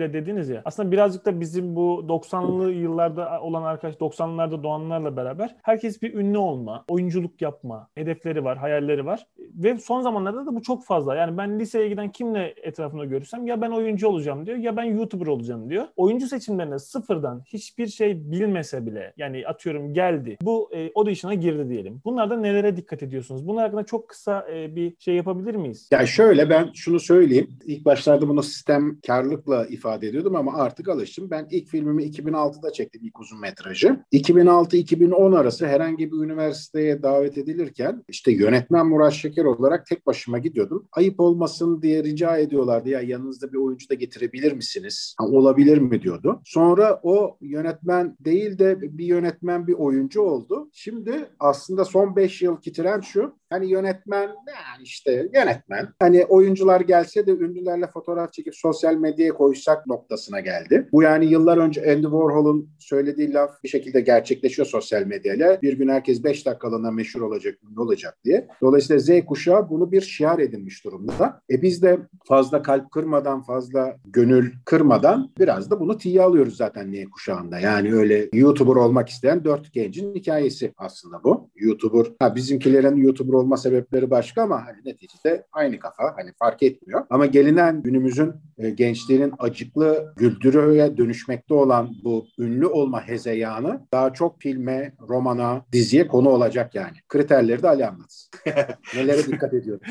kuşağıyla 0.00 0.12
dediniz 0.12 0.48
ya. 0.48 0.62
Aslında 0.64 0.92
birazcık 0.92 1.24
da 1.26 1.40
bizim 1.40 1.76
bu 1.76 2.04
90'lı 2.08 2.72
yıllarda 2.72 3.40
olan 3.40 3.62
arkadaş 3.62 3.94
90'larda 3.94 4.62
doğanlarla 4.62 5.16
beraber 5.16 5.56
herkes 5.62 6.02
bir 6.02 6.14
ünlü 6.14 6.38
olma, 6.38 6.84
oyunculuk 6.88 7.42
yapma 7.42 7.88
hedefleri 7.94 8.44
var, 8.44 8.58
hayalleri 8.58 9.06
var. 9.06 9.26
Ve 9.38 9.78
son 9.78 10.00
zamanlarda 10.00 10.46
da 10.46 10.54
bu 10.54 10.62
çok 10.62 10.84
fazla. 10.84 11.16
Yani 11.16 11.38
ben 11.38 11.58
liseye 11.58 11.88
giden 11.88 12.12
kimle 12.12 12.54
etrafımda 12.62 13.04
görürsem 13.04 13.46
ya 13.46 13.60
ben 13.60 13.70
oyuncu 13.70 14.08
olacağım 14.08 14.46
diyor 14.46 14.58
ya 14.58 14.76
ben 14.76 14.84
YouTuber 14.84 15.26
olacağım 15.26 15.70
diyor. 15.70 15.86
Oyuncu 15.96 16.26
seçimlerine 16.26 16.78
sıfırdan 16.78 17.42
hiçbir 17.46 17.86
şey 17.86 18.30
bilmese 18.30 18.86
bile 18.86 19.12
yani 19.16 19.46
atıyorum 19.46 19.94
geldi. 19.94 20.36
Bu 20.42 20.70
e, 20.74 20.90
audition'a 20.94 21.34
girdi 21.34 21.68
diyelim. 21.68 22.00
Bunlarda 22.04 22.36
nelere 22.36 22.76
dikkat 22.76 23.02
ediyorsunuz? 23.02 23.46
Bunlar 23.46 23.64
hakkında 23.64 23.84
çok 23.84 24.08
kısa 24.08 24.46
e, 24.52 24.76
bir 24.76 24.94
şey 24.98 25.14
yapabilir 25.14 25.54
miyiz? 25.54 25.88
Yani 25.92 26.08
şöyle 26.08 26.50
ben 26.50 26.70
şunu 26.74 27.00
söyleyeyim. 27.00 27.48
İlk 27.64 27.84
başlarda 27.84 28.28
bunu 28.28 28.42
sistem 28.42 29.00
karlılıkla 29.06 29.66
ifade 29.90 30.08
ediyordum 30.08 30.36
ama 30.36 30.54
artık 30.54 30.88
alıştım. 30.88 31.30
Ben 31.30 31.46
ilk 31.50 31.68
filmimi 31.68 32.04
2006'da 32.04 32.72
çektim 32.72 33.02
ilk 33.04 33.20
uzun 33.20 33.40
metrajı. 33.40 34.04
2006-2010 34.12 35.38
arası 35.38 35.66
herhangi 35.66 36.12
bir 36.12 36.16
üniversiteye 36.16 37.02
davet 37.02 37.38
edilirken 37.38 38.04
işte 38.08 38.32
yönetmen 38.32 38.86
Murat 38.86 39.12
Şeker 39.12 39.44
olarak 39.44 39.86
tek 39.86 40.06
başıma 40.06 40.38
gidiyordum. 40.38 40.88
Ayıp 40.92 41.20
olmasın 41.20 41.82
diye 41.82 42.04
rica 42.04 42.36
ediyorlardı. 42.36 42.88
Ya 42.88 43.00
yanınızda 43.00 43.52
bir 43.52 43.58
oyuncu 43.58 43.88
da 43.88 43.94
getirebilir 43.94 44.52
misiniz? 44.52 45.14
Ha, 45.18 45.26
olabilir 45.26 45.78
mi 45.78 46.02
diyordu. 46.02 46.40
Sonra 46.44 47.00
o 47.02 47.38
yönetmen 47.40 48.16
değil 48.20 48.58
de 48.58 48.98
bir 48.98 49.04
yönetmen 49.04 49.66
bir 49.66 49.74
oyuncu 49.74 50.20
oldu. 50.20 50.70
Şimdi 50.72 51.30
aslında 51.38 51.84
son 51.84 52.16
5 52.16 52.42
yılki 52.42 52.72
trend 52.72 53.02
şu. 53.02 53.39
Hani 53.50 53.70
yönetmen 53.70 54.28
yani 54.28 54.82
işte 54.82 55.28
yönetmen. 55.34 55.88
Hani 55.98 56.24
oyuncular 56.24 56.80
gelse 56.80 57.26
de 57.26 57.30
ünlülerle 57.30 57.86
fotoğraf 57.86 58.32
çekip 58.32 58.54
sosyal 58.56 58.94
medyaya 58.94 59.34
koysak 59.34 59.86
noktasına 59.86 60.40
geldi. 60.40 60.88
Bu 60.92 61.02
yani 61.02 61.26
yıllar 61.26 61.58
önce 61.58 61.80
Andy 61.80 62.02
Warhol'un 62.02 62.70
söylediği 62.78 63.32
laf 63.32 63.50
bir 63.64 63.68
şekilde 63.68 64.00
gerçekleşiyor 64.00 64.66
sosyal 64.66 65.06
medyayla. 65.06 65.62
Bir 65.62 65.78
gün 65.78 65.88
herkes 65.88 66.24
5 66.24 66.46
dakikalığına 66.46 66.90
meşhur 66.90 67.20
olacak, 67.20 67.58
ünlü 67.70 67.80
olacak 67.80 68.18
diye. 68.24 68.48
Dolayısıyla 68.62 69.00
Z 69.00 69.24
kuşağı 69.26 69.70
bunu 69.70 69.92
bir 69.92 70.00
şiar 70.00 70.38
edinmiş 70.38 70.84
durumda. 70.84 71.42
E 71.50 71.62
biz 71.62 71.82
de 71.82 71.98
fazla 72.24 72.62
kalp 72.62 72.90
kırmadan, 72.90 73.42
fazla 73.42 73.96
gönül 74.04 74.52
kırmadan 74.64 75.30
biraz 75.38 75.70
da 75.70 75.80
bunu 75.80 75.98
tiye 75.98 76.22
alıyoruz 76.22 76.56
zaten 76.56 76.92
Y 76.92 77.04
kuşağında. 77.04 77.60
Yani 77.60 77.94
öyle 77.94 78.28
YouTuber 78.32 78.74
olmak 78.76 79.08
isteyen 79.08 79.44
dört 79.44 79.72
gencin 79.72 80.14
hikayesi 80.14 80.72
aslında 80.76 81.24
bu. 81.24 81.49
YouTuber, 81.60 82.06
ha 82.18 82.36
bizimkilerin 82.36 82.96
YouTuber 82.96 83.32
olma 83.32 83.56
sebepleri 83.56 84.10
başka 84.10 84.42
ama 84.42 84.66
hani 84.66 84.76
neticede 84.84 85.46
aynı 85.52 85.78
kafa 85.78 86.16
hani 86.16 86.32
fark 86.38 86.62
etmiyor. 86.62 87.06
Ama 87.10 87.26
gelinen 87.26 87.82
günümüzün 87.82 88.32
e, 88.58 88.70
gençliğinin 88.70 89.32
acıklı 89.38 90.14
güldürüye 90.16 90.96
dönüşmekte 90.96 91.54
olan 91.54 91.90
bu 92.04 92.26
ünlü 92.38 92.66
olma 92.66 93.08
hezeyanı 93.08 93.86
daha 93.92 94.12
çok 94.12 94.40
filme, 94.40 94.94
romana, 95.08 95.64
diziye 95.72 96.06
konu 96.06 96.28
olacak 96.28 96.74
yani. 96.74 96.96
Kriterleri 97.08 97.62
de 97.62 97.68
Ali 97.68 97.86
anlatsın. 97.86 98.30
Nelere 98.94 99.26
dikkat 99.26 99.54
ediyoruz? 99.54 99.88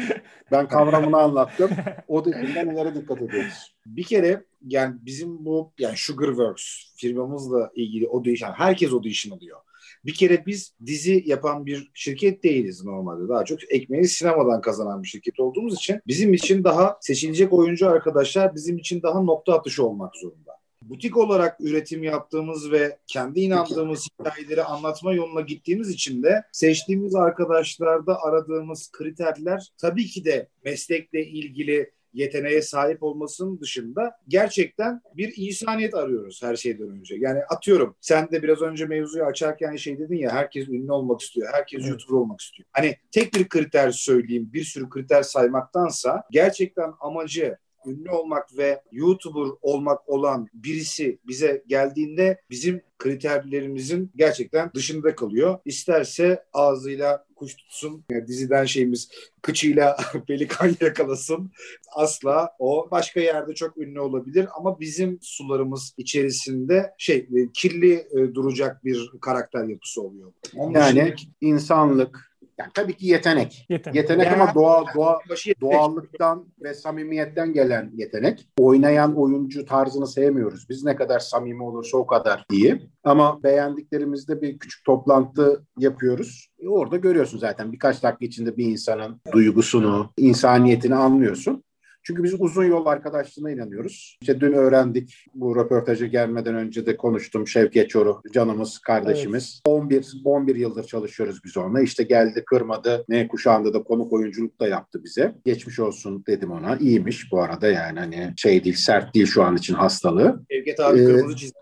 Ben 0.52 0.68
kavramını 0.68 1.18
anlattım. 1.18 1.70
O 2.08 2.26
dışında 2.26 2.62
nelere 2.62 2.96
dikkat 2.96 3.22
ediyoruz? 3.22 3.76
Bir 3.86 4.04
kere 4.04 4.44
yani 4.68 4.96
bizim 5.02 5.46
bu 5.46 5.74
yani 5.80 5.98
Sugarworks 5.98 6.64
firmamızla 6.98 7.72
ilgili 7.76 8.08
audition, 8.08 8.52
herkes 8.52 8.94
audition 8.94 9.38
alıyor. 9.38 9.60
Bir 10.06 10.14
kere 10.14 10.46
biz 10.46 10.74
dizi 10.86 11.24
yapan 11.26 11.66
bir 11.66 11.92
şirket 11.94 12.44
değiliz 12.44 12.86
normalde. 12.86 13.30
Daha 13.30 13.46
çok 13.46 13.74
ekmeği 13.74 14.08
sinemadan 14.08 14.62
kazanan 14.62 15.04
bir 15.04 15.08
şirket 15.08 15.40
olduğumuz 15.40 15.76
için 15.76 16.02
bizim 16.08 16.34
için 16.34 16.64
daha 16.64 16.98
seçilecek 17.02 17.54
oyuncu 17.54 17.90
arkadaşlar 17.90 18.56
bizim 18.56 18.78
için 18.78 19.02
daha 19.02 19.22
nokta 19.22 19.54
atışı 19.54 19.86
olmak 19.86 20.16
zorunda. 20.16 20.60
Butik 20.82 21.18
olarak 21.18 21.58
üretim 21.62 22.04
yaptığımız 22.04 22.72
ve 22.72 22.98
kendi 23.08 23.40
inandığımız 23.40 24.08
hikayeleri 24.20 24.64
anlatma 24.64 25.14
yoluna 25.14 25.42
gittiğimiz 25.42 25.90
için 25.90 26.24
de 26.24 26.44
seçtiğimiz 26.52 27.16
arkadaşlarda 27.16 28.22
aradığımız 28.22 28.92
kriterler 28.92 29.72
tabii 29.78 30.06
ki 30.06 30.26
de 30.26 30.48
meslekle 30.66 31.26
ilgili 31.26 31.92
yeteneğe 32.14 32.62
sahip 32.62 33.04
olmasının 33.04 33.60
dışında 33.60 34.12
gerçekten 34.28 35.02
bir 35.18 35.34
insaniyet 35.38 35.96
arıyoruz 35.96 36.44
her 36.44 36.56
şeyden 36.56 36.90
önce. 36.90 37.16
Yani 37.20 37.40
atıyorum 37.50 37.96
sen 38.02 38.32
de 38.32 38.44
biraz 38.44 38.62
önce 38.62 38.86
mevzuyu 38.86 39.24
açarken 39.26 39.76
şey 39.76 40.00
dedin 40.00 40.18
ya 40.18 40.32
herkes 40.32 40.70
ünlü 40.70 40.92
olmak 40.92 41.22
istiyor. 41.22 41.50
Herkes 41.54 41.82
Evet. 41.82 41.90
YouTuber 41.90 42.18
olmak 42.18 42.42
istiyor. 42.42 42.70
Hani 42.74 42.98
tek 43.12 43.34
bir 43.34 43.50
kriter 43.50 43.92
söyleyeyim 43.92 44.50
bir 44.54 44.64
sürü 44.64 44.90
kriter 44.90 45.24
saymaktansa 45.24 46.24
gerçekten 46.32 46.94
amacı 47.00 47.58
ünlü 47.86 48.10
olmak 48.12 48.58
ve 48.58 48.82
YouTuber 48.92 49.50
olmak 49.62 50.10
olan 50.10 50.48
birisi 50.54 51.20
bize 51.28 51.64
geldiğinde 51.68 52.42
bizim 52.50 52.82
kriterlerimizin 52.98 54.12
gerçekten 54.16 54.72
dışında 54.76 55.16
kalıyor. 55.16 55.60
İsterse 55.66 56.44
ağzıyla 56.54 57.26
kuş 57.36 57.56
tutsun, 57.56 58.04
yani 58.12 58.28
diziden 58.28 58.66
şeyimiz 58.66 59.10
kıçıyla 59.42 59.98
pelikan 60.28 60.76
yakalasın. 60.82 61.52
Asla 61.96 62.50
o 62.60 62.88
başka 62.92 63.20
yerde 63.20 63.54
çok 63.56 63.78
ünlü 63.78 64.00
olabilir 64.00 64.48
ama 64.58 64.80
bizim 64.80 65.20
sularımız 65.22 65.94
içerisinde 65.98 66.94
şey 66.98 67.18
e, 67.18 67.52
kirli 67.54 67.94
e, 67.94 68.34
duracak 68.36 68.86
bir 68.86 69.12
karakter 69.22 69.64
yapısı 69.64 70.02
oluyor. 70.02 70.34
Onun 70.56 70.74
Yani 70.74 70.96
dışındaki- 70.96 71.28
insanlık, 71.42 72.29
yani 72.60 72.70
tabii 72.74 72.94
ki 72.94 73.08
yetenek. 73.08 73.66
Yetenek 73.94 74.26
Ya- 74.26 74.34
ama 74.34 74.56
doğa, 74.56 74.84
doğa, 74.96 75.20
başı 75.30 75.50
yetenek. 75.50 75.74
doğallıktan 75.74 76.46
ve 76.64 76.74
samimiyetten 76.74 77.54
gelen 77.54 77.92
yetenek. 77.96 78.48
Oynayan 78.60 79.16
oyuncu 79.16 79.66
tarzını 79.66 80.08
sevmiyoruz. 80.08 80.70
Biz 80.70 80.84
ne 80.84 80.96
kadar 80.96 81.20
samimi 81.20 81.64
olursa 81.64 81.98
o 81.98 82.08
kadar 82.08 82.46
iyi. 82.52 82.90
Ama 83.04 83.44
beğendiklerimizde 83.44 84.42
bir 84.42 84.60
küçük 84.60 84.86
toplantı 84.86 85.66
yapıyoruz. 85.78 86.50
E 86.60 86.68
orada 86.68 86.98
görüyorsun 86.98 87.38
zaten 87.38 87.72
birkaç 87.72 88.04
dakika 88.04 88.26
içinde 88.26 88.58
bir 88.58 88.66
insanın 88.66 89.22
duygusunu, 89.32 90.10
insaniyetini 90.18 90.96
anlıyorsun. 90.96 91.64
Çünkü 92.04 92.24
biz 92.24 92.42
uzun 92.42 92.64
yol 92.64 92.86
arkadaşlığına 92.86 93.52
inanıyoruz. 93.52 94.18
İşte 94.22 94.40
dün 94.40 94.54
öğrendik 94.54 95.26
bu 95.34 95.56
röportaja 95.56 96.06
gelmeden 96.06 96.56
önce 96.56 96.86
de 96.86 96.98
konuştum 96.98 97.48
Şevket 97.48 97.90
Çoruh 97.90 98.22
canımız 98.34 98.80
kardeşimiz. 98.80 99.62
11 99.66 100.14
11 100.26 100.56
yıldır 100.56 100.84
çalışıyoruz 100.84 101.40
biz 101.46 101.58
onunla. 101.58 101.82
İşte 101.82 102.04
geldi 102.04 102.44
kırmadı. 102.46 103.06
Ne 103.10 103.28
kuşağında 103.28 103.74
da 103.74 103.84
konuk 103.84 104.14
oyunculuk 104.14 104.60
da 104.60 104.68
yaptı 104.68 105.04
bize. 105.04 105.36
Geçmiş 105.46 105.80
olsun 105.80 106.24
dedim 106.28 106.52
ona. 106.52 106.78
İyiymiş 106.78 107.32
bu 107.32 107.42
arada 107.42 107.68
yani 107.68 108.00
hani 108.00 108.34
şey 108.38 108.64
değil 108.64 108.76
sert 108.76 109.16
değil 109.16 109.26
şu 109.26 109.44
an 109.44 109.56
için 109.56 109.74
hastalığı. 109.74 110.44
Şevket 110.52 110.80
abi 110.80 111.00
Ee, 111.00 111.06
kırmızı 111.06 111.36
çizgi. 111.36 111.60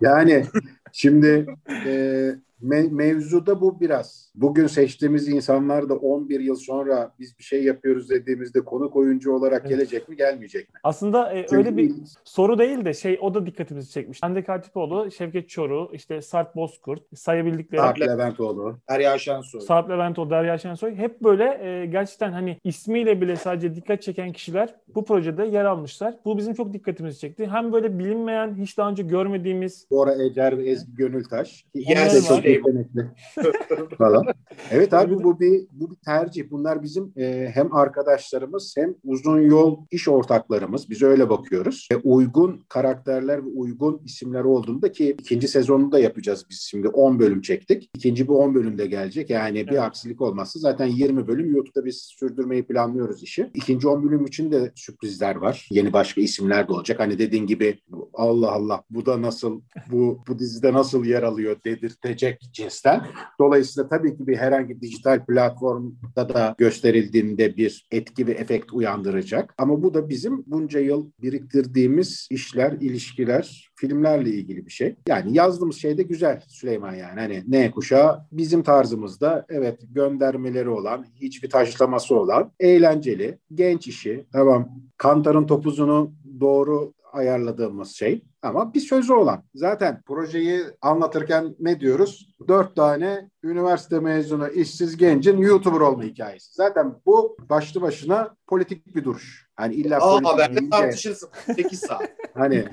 Yani 0.00 0.44
şimdi 0.92 1.46
e, 1.86 2.34
me- 2.64 2.90
mevzuda 2.90 3.60
bu 3.60 3.80
biraz. 3.80 4.32
Bugün 4.34 4.66
seçtiğimiz 4.66 5.28
insanlar 5.28 5.88
da 5.88 5.94
11 5.94 6.40
yıl 6.40 6.54
sonra 6.56 7.12
biz 7.18 7.38
bir 7.38 7.44
şey 7.44 7.64
yapıyoruz 7.64 8.10
dediğimizde 8.10 8.60
konuk 8.60 8.96
oyuncu 8.96 9.32
olarak 9.32 9.60
Evet. 9.60 9.70
gelecek 9.70 10.08
mi 10.08 10.16
gelmeyecek 10.16 10.74
mi? 10.74 10.80
Aslında 10.82 11.32
e, 11.32 11.40
Çünkü 11.42 11.56
öyle 11.56 11.76
bir 11.76 11.92
soru 12.24 12.58
değil 12.58 12.84
de 12.84 12.94
şey 12.94 13.18
o 13.20 13.34
da 13.34 13.46
dikkatimizi 13.46 13.90
çekmiş. 13.90 14.22
Hande 14.22 14.44
Katipoğlu, 14.44 15.10
Şevket 15.10 15.48
Çoruh, 15.48 15.88
işte 15.94 16.22
Sarp 16.22 16.56
Bozkurt 16.56 17.02
sayabildikleri 17.18 17.80
Sarp 17.80 18.00
Leventoğlu. 18.00 18.78
Derya 18.90 19.18
Şensoy. 19.18 19.60
Sarp 19.60 19.90
Leventoğlu, 19.90 20.30
Derya 20.30 20.58
Şensoy 20.58 20.94
hep 20.94 21.20
böyle 21.20 21.44
e, 21.44 21.86
gerçekten 21.86 22.32
hani 22.32 22.58
ismiyle 22.64 23.20
bile 23.20 23.36
sadece 23.36 23.74
dikkat 23.74 24.02
çeken 24.02 24.32
kişiler 24.32 24.74
bu 24.94 25.04
projede 25.04 25.44
yer 25.44 25.64
almışlar. 25.64 26.14
Bu 26.24 26.38
bizim 26.38 26.54
çok 26.54 26.72
dikkatimizi 26.72 27.18
çekti. 27.20 27.46
Hem 27.46 27.72
böyle 27.72 27.98
bilinmeyen, 27.98 28.54
hiç 28.54 28.78
daha 28.78 28.90
önce 28.90 29.02
görmediğimiz 29.02 29.86
Bora 29.90 30.14
Ecer 30.14 30.58
ve 30.58 30.70
Ezgi 30.70 30.94
Gönültaş. 30.94 31.64
De 31.74 32.22
çok. 32.28 32.44
Yetenekli 32.54 33.06
falan. 33.98 34.24
Evet 34.70 34.94
abi 34.94 35.24
bu 35.24 35.40
bir 35.40 35.66
bu 35.72 35.90
bir 35.90 35.96
tercih. 35.96 36.50
Bunlar 36.50 36.82
bizim 36.82 37.12
e, 37.16 37.50
hem 37.54 37.74
arkadaşlarımız 37.74 38.74
hem 38.76 38.94
uzun 39.04 39.40
yol 39.40 39.78
iş 39.90 40.08
ortaklarımız. 40.08 40.90
Biz 40.90 41.02
öyle 41.02 41.30
bakıyoruz. 41.30 41.88
E, 41.92 41.96
uygun 41.96 42.64
karakterler 42.68 43.38
ve 43.38 43.48
uygun 43.54 44.00
isimler 44.04 44.44
olduğunda 44.44 44.92
ki 44.92 45.16
ikinci 45.18 45.48
sezonunu 45.48 45.92
da 45.92 45.98
yapacağız 45.98 46.46
biz 46.50 46.60
şimdi 46.60 46.88
10 46.88 47.18
bölüm 47.18 47.40
çektik. 47.40 47.90
İkinci 47.94 48.28
bir 48.28 48.32
10 48.32 48.54
bölümde 48.54 48.86
gelecek. 48.86 49.30
Yani 49.30 49.66
bir 49.66 49.72
Evet. 49.72 49.80
aksilik 49.80 50.20
olmazsa 50.20 50.58
zaten 50.60 50.86
20 50.86 51.26
bölüm 51.26 51.54
YouTube'da 51.54 51.84
biz 51.84 51.96
sürdürmeyi 51.96 52.66
planlıyoruz 52.66 53.22
işi. 53.22 53.50
İkinci 53.54 53.88
10 53.88 54.04
bölüm 54.04 54.26
için 54.26 54.52
de 54.52 54.72
sürprizler 54.74 55.36
var. 55.36 55.68
Yeni 55.70 55.92
başka 55.92 56.20
isimler 56.20 56.68
de 56.68 56.72
olacak. 56.72 57.00
Hani 57.00 57.18
dediğin 57.18 57.46
gibi 57.46 57.78
Allah 58.14 58.52
Allah 58.52 58.82
bu 58.90 59.06
da 59.06 59.22
nasıl 59.22 59.60
bu 59.90 60.18
bu 60.28 60.38
dizide 60.38 60.72
nasıl 60.72 61.04
yer 61.04 61.22
alıyor 61.22 61.56
dedirtecek 61.64 62.43
cinsten. 62.52 63.06
Dolayısıyla 63.40 63.88
tabii 63.88 64.16
ki 64.16 64.26
bir 64.26 64.36
herhangi 64.36 64.80
dijital 64.80 65.24
platformda 65.26 66.28
da 66.28 66.54
gösterildiğinde 66.58 67.56
bir 67.56 67.86
etki 67.90 68.26
ve 68.26 68.32
efekt 68.32 68.72
uyandıracak. 68.72 69.54
Ama 69.58 69.82
bu 69.82 69.94
da 69.94 70.08
bizim 70.08 70.44
bunca 70.46 70.80
yıl 70.80 71.10
biriktirdiğimiz 71.22 72.28
işler, 72.30 72.72
ilişkiler, 72.72 73.70
filmlerle 73.76 74.30
ilgili 74.30 74.66
bir 74.66 74.70
şey. 74.70 74.96
Yani 75.08 75.36
yazdığımız 75.36 75.76
şey 75.76 75.98
de 75.98 76.02
güzel 76.02 76.40
Süleyman 76.48 76.94
yani. 76.94 77.20
Hani 77.20 77.44
ne 77.48 77.70
kuşağı 77.70 78.26
bizim 78.32 78.62
tarzımızda 78.62 79.46
evet 79.48 79.80
göndermeleri 79.90 80.68
olan, 80.68 81.06
hiçbir 81.14 81.50
taşlaması 81.50 82.16
olan, 82.16 82.52
eğlenceli, 82.60 83.38
genç 83.54 83.88
işi. 83.88 84.26
Tamam 84.32 84.68
Kantar'ın 84.96 85.46
topuzunu 85.46 86.12
doğru 86.40 86.92
ayarladığımız 87.12 87.90
şey 87.90 88.22
ama 88.44 88.74
bir 88.74 88.80
sözü 88.80 89.12
olan. 89.12 89.44
Zaten 89.54 90.02
projeyi 90.06 90.62
anlatırken 90.82 91.54
ne 91.60 91.80
diyoruz? 91.80 92.34
Dört 92.48 92.76
tane 92.76 93.30
üniversite 93.42 94.00
mezunu 94.00 94.48
işsiz 94.48 94.96
gencin 94.96 95.38
YouTuber 95.38 95.80
olma 95.80 96.02
hikayesi. 96.02 96.54
Zaten 96.54 96.94
bu 97.06 97.36
başlı 97.50 97.80
başına 97.82 98.36
politik 98.46 98.96
bir 98.96 99.04
duruş. 99.04 99.48
Hani 99.56 99.74
illa 99.74 99.96
Aa 99.96 100.10
politik 100.10 100.28
haberde 100.28 100.56
deyince- 100.56 100.70
tartışırsın. 100.70 101.28
8 101.56 101.80
saat. 101.80 102.10
Hani 102.34 102.64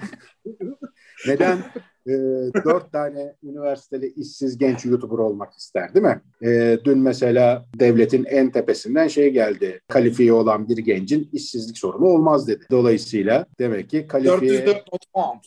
neden 1.27 1.57
e, 2.07 2.11
dört 2.65 2.91
tane 2.91 3.35
üniversiteli 3.43 4.13
işsiz 4.15 4.57
genç 4.57 4.85
YouTuber 4.85 5.17
olmak 5.17 5.53
ister 5.53 5.95
değil 5.95 6.05
mi? 6.05 6.21
E, 6.41 6.77
dün 6.85 6.97
mesela 6.97 7.65
devletin 7.79 8.25
en 8.25 8.51
tepesinden 8.51 9.07
şey 9.07 9.29
geldi. 9.29 9.81
Kalifiye 9.87 10.33
olan 10.33 10.69
bir 10.69 10.77
gencin 10.77 11.29
işsizlik 11.33 11.77
sorunu 11.77 12.05
olmaz 12.05 12.47
dedi. 12.47 12.65
Dolayısıyla 12.71 13.45
demek 13.59 13.89
ki 13.89 14.07
kalifiye... 14.07 14.65
404 14.65 14.93
not 14.93 15.13
puan. 15.13 15.41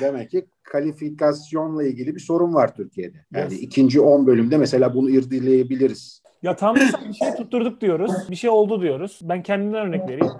Demek 0.00 0.30
ki 0.30 0.46
kalifikasyonla 0.62 1.84
ilgili 1.84 2.14
bir 2.14 2.20
sorun 2.20 2.54
var 2.54 2.74
Türkiye'de. 2.74 3.16
Yani 3.34 3.52
Yes. 3.54 3.62
ikinci 3.62 4.00
10 4.00 4.26
bölümde 4.26 4.56
mesela 4.56 4.94
bunu 4.94 5.10
irdeleyebiliriz. 5.10 6.22
Ya 6.42 6.56
tam 6.56 6.74
mesela 6.74 7.08
bir 7.08 7.14
şey 7.14 7.34
tutturduk 7.34 7.80
diyoruz. 7.80 8.12
Bir 8.30 8.36
şey 8.36 8.50
oldu 8.50 8.80
diyoruz. 8.82 9.20
Ben 9.22 9.42
kendimden 9.42 9.86
örnek 9.88 10.02
vereyim. 10.08 10.32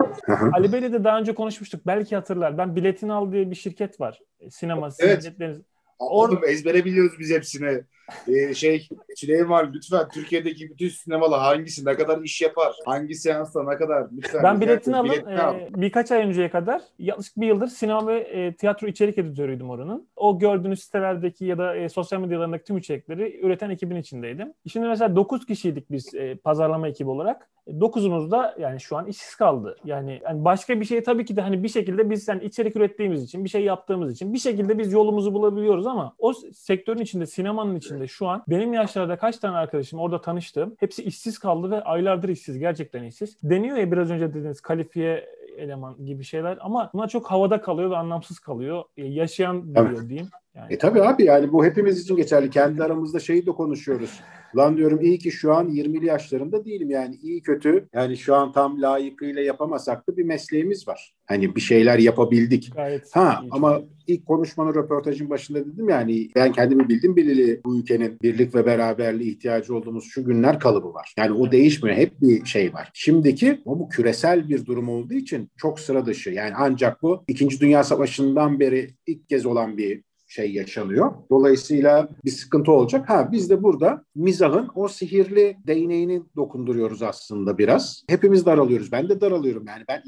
Ali 0.52 0.72
Bey'le 0.72 0.92
de 0.92 1.04
daha 1.04 1.18
önce 1.18 1.34
konuşmuştuk. 1.34 1.86
Belki 1.86 2.16
hatırlar. 2.16 2.58
Ben 2.58 2.76
Biletin 2.76 3.08
Al 3.08 3.32
diye 3.32 3.50
bir 3.50 3.56
şirket 3.56 4.00
var. 4.00 4.20
E, 4.40 4.50
Sinema. 4.50 4.88
Evet. 4.98 5.22
biletleriniz- 5.24 5.62
Oğlum 5.98 6.40
ezbere 6.48 6.84
biliyoruz 6.84 7.16
biz 7.18 7.30
hepsini. 7.30 7.80
Ee, 8.28 8.54
şey 8.54 8.88
Süleyman 9.16 9.72
lütfen 9.74 10.08
Türkiye'deki 10.08 10.70
bütün 10.70 10.88
sinemalar 10.88 11.40
hangisi 11.40 11.84
ne 11.84 11.96
kadar 11.96 12.22
iş 12.22 12.42
yapar? 12.42 12.74
Hangi 12.84 13.14
seansta 13.14 13.62
ne 13.70 13.76
kadar? 13.76 14.06
Lütfen. 14.16 14.42
Ben 14.42 14.60
biletini 14.60 14.94
ederim, 14.94 15.10
alın. 15.10 15.10
biletini 15.10 15.42
al. 15.42 15.60
e, 15.60 15.68
birkaç 15.74 16.12
ay 16.12 16.26
önceye 16.26 16.50
kadar 16.50 16.82
yaklaşık 16.98 17.36
bir 17.36 17.46
yıldır 17.46 17.66
sinema 17.66 18.06
ve 18.06 18.18
e, 18.18 18.54
tiyatro 18.54 18.86
içerik 18.86 19.18
editörüydüm 19.18 19.70
oranın. 19.70 20.08
O 20.16 20.38
gördüğünüz 20.38 20.82
sitelerdeki 20.82 21.44
ya 21.44 21.58
da 21.58 21.76
e, 21.76 21.88
sosyal 21.88 22.20
medyalarındaki 22.20 22.64
tüm 22.64 22.76
içerikleri 22.76 23.40
üreten 23.42 23.70
ekibin 23.70 23.96
içindeydim. 23.96 24.52
Şimdi 24.72 24.88
mesela 24.88 25.16
9 25.16 25.46
kişiydik 25.46 25.90
biz 25.90 26.14
e, 26.14 26.34
pazarlama 26.34 26.88
ekibi 26.88 27.10
olarak. 27.10 27.48
9'umuz 27.68 28.30
da 28.30 28.54
yani 28.58 28.80
şu 28.80 28.96
an 28.96 29.06
işsiz 29.06 29.34
kaldı. 29.34 29.76
Yani, 29.84 30.20
yani 30.24 30.44
başka 30.44 30.80
bir 30.80 30.84
şey 30.84 31.02
tabii 31.02 31.24
ki 31.24 31.36
de 31.36 31.40
hani 31.40 31.62
bir 31.62 31.68
şekilde 31.68 32.10
biz 32.10 32.28
yani 32.28 32.44
içerik 32.44 32.76
ürettiğimiz 32.76 33.22
için, 33.22 33.44
bir 33.44 33.48
şey 33.48 33.64
yaptığımız 33.64 34.12
için 34.12 34.34
bir 34.34 34.38
şekilde 34.38 34.78
biz 34.78 34.92
yolumuzu 34.92 35.34
bulabiliyoruz 35.34 35.86
ama 35.86 36.14
o 36.18 36.32
sektörün 36.54 37.00
içinde, 37.00 37.26
sinemanın 37.26 37.76
içinde 37.76 37.95
şu 38.06 38.28
an 38.28 38.42
benim 38.48 38.72
yaşlarda 38.72 39.18
kaç 39.18 39.38
tane 39.38 39.56
arkadaşım 39.56 39.98
orada 39.98 40.20
tanıştığım 40.20 40.76
hepsi 40.78 41.02
işsiz 41.02 41.38
kaldı 41.38 41.70
ve 41.70 41.82
aylardır 41.82 42.28
işsiz, 42.28 42.58
gerçekten 42.58 43.04
işsiz. 43.04 43.36
Deniyor 43.42 43.76
ya 43.76 43.92
biraz 43.92 44.10
önce 44.10 44.30
dediğiniz 44.30 44.60
kalifiye 44.60 45.28
eleman 45.56 46.04
gibi 46.04 46.24
şeyler 46.24 46.58
ama 46.60 46.90
bunlar 46.94 47.08
çok 47.08 47.30
havada 47.30 47.60
kalıyor 47.60 47.90
ve 47.90 47.96
anlamsız 47.96 48.38
kalıyor. 48.38 48.84
E, 48.96 49.06
yaşayan 49.06 49.74
biliyor 49.74 50.08
diyeyim. 50.08 50.28
Yani. 50.56 50.72
E 50.74 50.78
tabii 50.78 51.02
abi 51.02 51.24
yani 51.24 51.52
bu 51.52 51.64
hepimiz 51.64 52.00
için 52.00 52.16
geçerli. 52.16 52.50
Kendi 52.50 52.84
aramızda 52.84 53.20
şeyi 53.20 53.46
de 53.46 53.50
konuşuyoruz. 53.50 54.20
Lan 54.56 54.76
diyorum 54.76 55.00
iyi 55.00 55.18
ki 55.18 55.30
şu 55.30 55.54
an 55.54 55.68
20'li 55.68 56.06
yaşlarında 56.06 56.64
değilim 56.64 56.90
yani 56.90 57.14
iyi 57.22 57.42
kötü. 57.42 57.88
Yani 57.94 58.16
şu 58.16 58.34
an 58.34 58.52
tam 58.52 58.82
layıkıyla 58.82 59.42
yapamasak 59.42 60.08
da 60.08 60.16
bir 60.16 60.24
mesleğimiz 60.24 60.88
var. 60.88 61.14
Hani 61.26 61.56
bir 61.56 61.60
şeyler 61.60 61.98
yapabildik. 61.98 62.72
Gayet 62.74 63.16
Ha 63.16 63.40
iyi. 63.42 63.48
ama 63.50 63.80
ilk 64.06 64.26
konuşmanın 64.26 64.74
röportajın 64.74 65.30
başında 65.30 65.66
dedim 65.66 65.88
yani 65.88 66.28
ben 66.34 66.52
kendimi 66.52 66.88
bildim 66.88 67.16
bileli 67.16 67.60
bu 67.64 67.78
ülkenin 67.78 68.18
birlik 68.22 68.54
ve 68.54 68.66
beraberliğe 68.66 69.30
ihtiyacı 69.30 69.74
olduğumuz 69.74 70.04
şu 70.04 70.24
günler 70.24 70.60
kalıbı 70.60 70.94
var. 70.94 71.14
Yani 71.18 71.32
o 71.32 71.52
değişmiyor. 71.52 71.96
Hep 71.96 72.20
bir 72.20 72.44
şey 72.44 72.74
var. 72.74 72.90
Şimdiki 72.94 73.60
o 73.64 73.78
bu 73.78 73.88
küresel 73.88 74.48
bir 74.48 74.66
durum 74.66 74.88
olduğu 74.88 75.14
için 75.14 75.50
çok 75.56 75.80
sıra 75.80 76.06
dışı. 76.06 76.30
Yani 76.30 76.52
ancak 76.56 77.02
bu 77.02 77.24
İkinci 77.28 77.60
Dünya 77.60 77.84
Savaşı'ndan 77.84 78.60
beri 78.60 78.90
ilk 79.06 79.28
kez 79.28 79.46
olan 79.46 79.76
bir 79.76 80.02
şey 80.36 80.52
yaşanıyor. 80.52 81.12
Dolayısıyla 81.30 82.08
bir 82.24 82.30
sıkıntı 82.30 82.72
olacak. 82.72 83.08
Ha 83.10 83.28
biz 83.32 83.50
de 83.50 83.62
burada 83.62 84.04
mizahın 84.14 84.68
o 84.74 84.88
sihirli 84.88 85.56
değneğini 85.66 86.22
dokunduruyoruz 86.36 87.02
aslında 87.02 87.58
biraz. 87.58 88.04
Hepimiz 88.08 88.46
daralıyoruz. 88.46 88.92
Ben 88.92 89.08
de 89.08 89.20
daralıyorum. 89.20 89.64
Yani 89.68 89.84
ben 89.88 90.02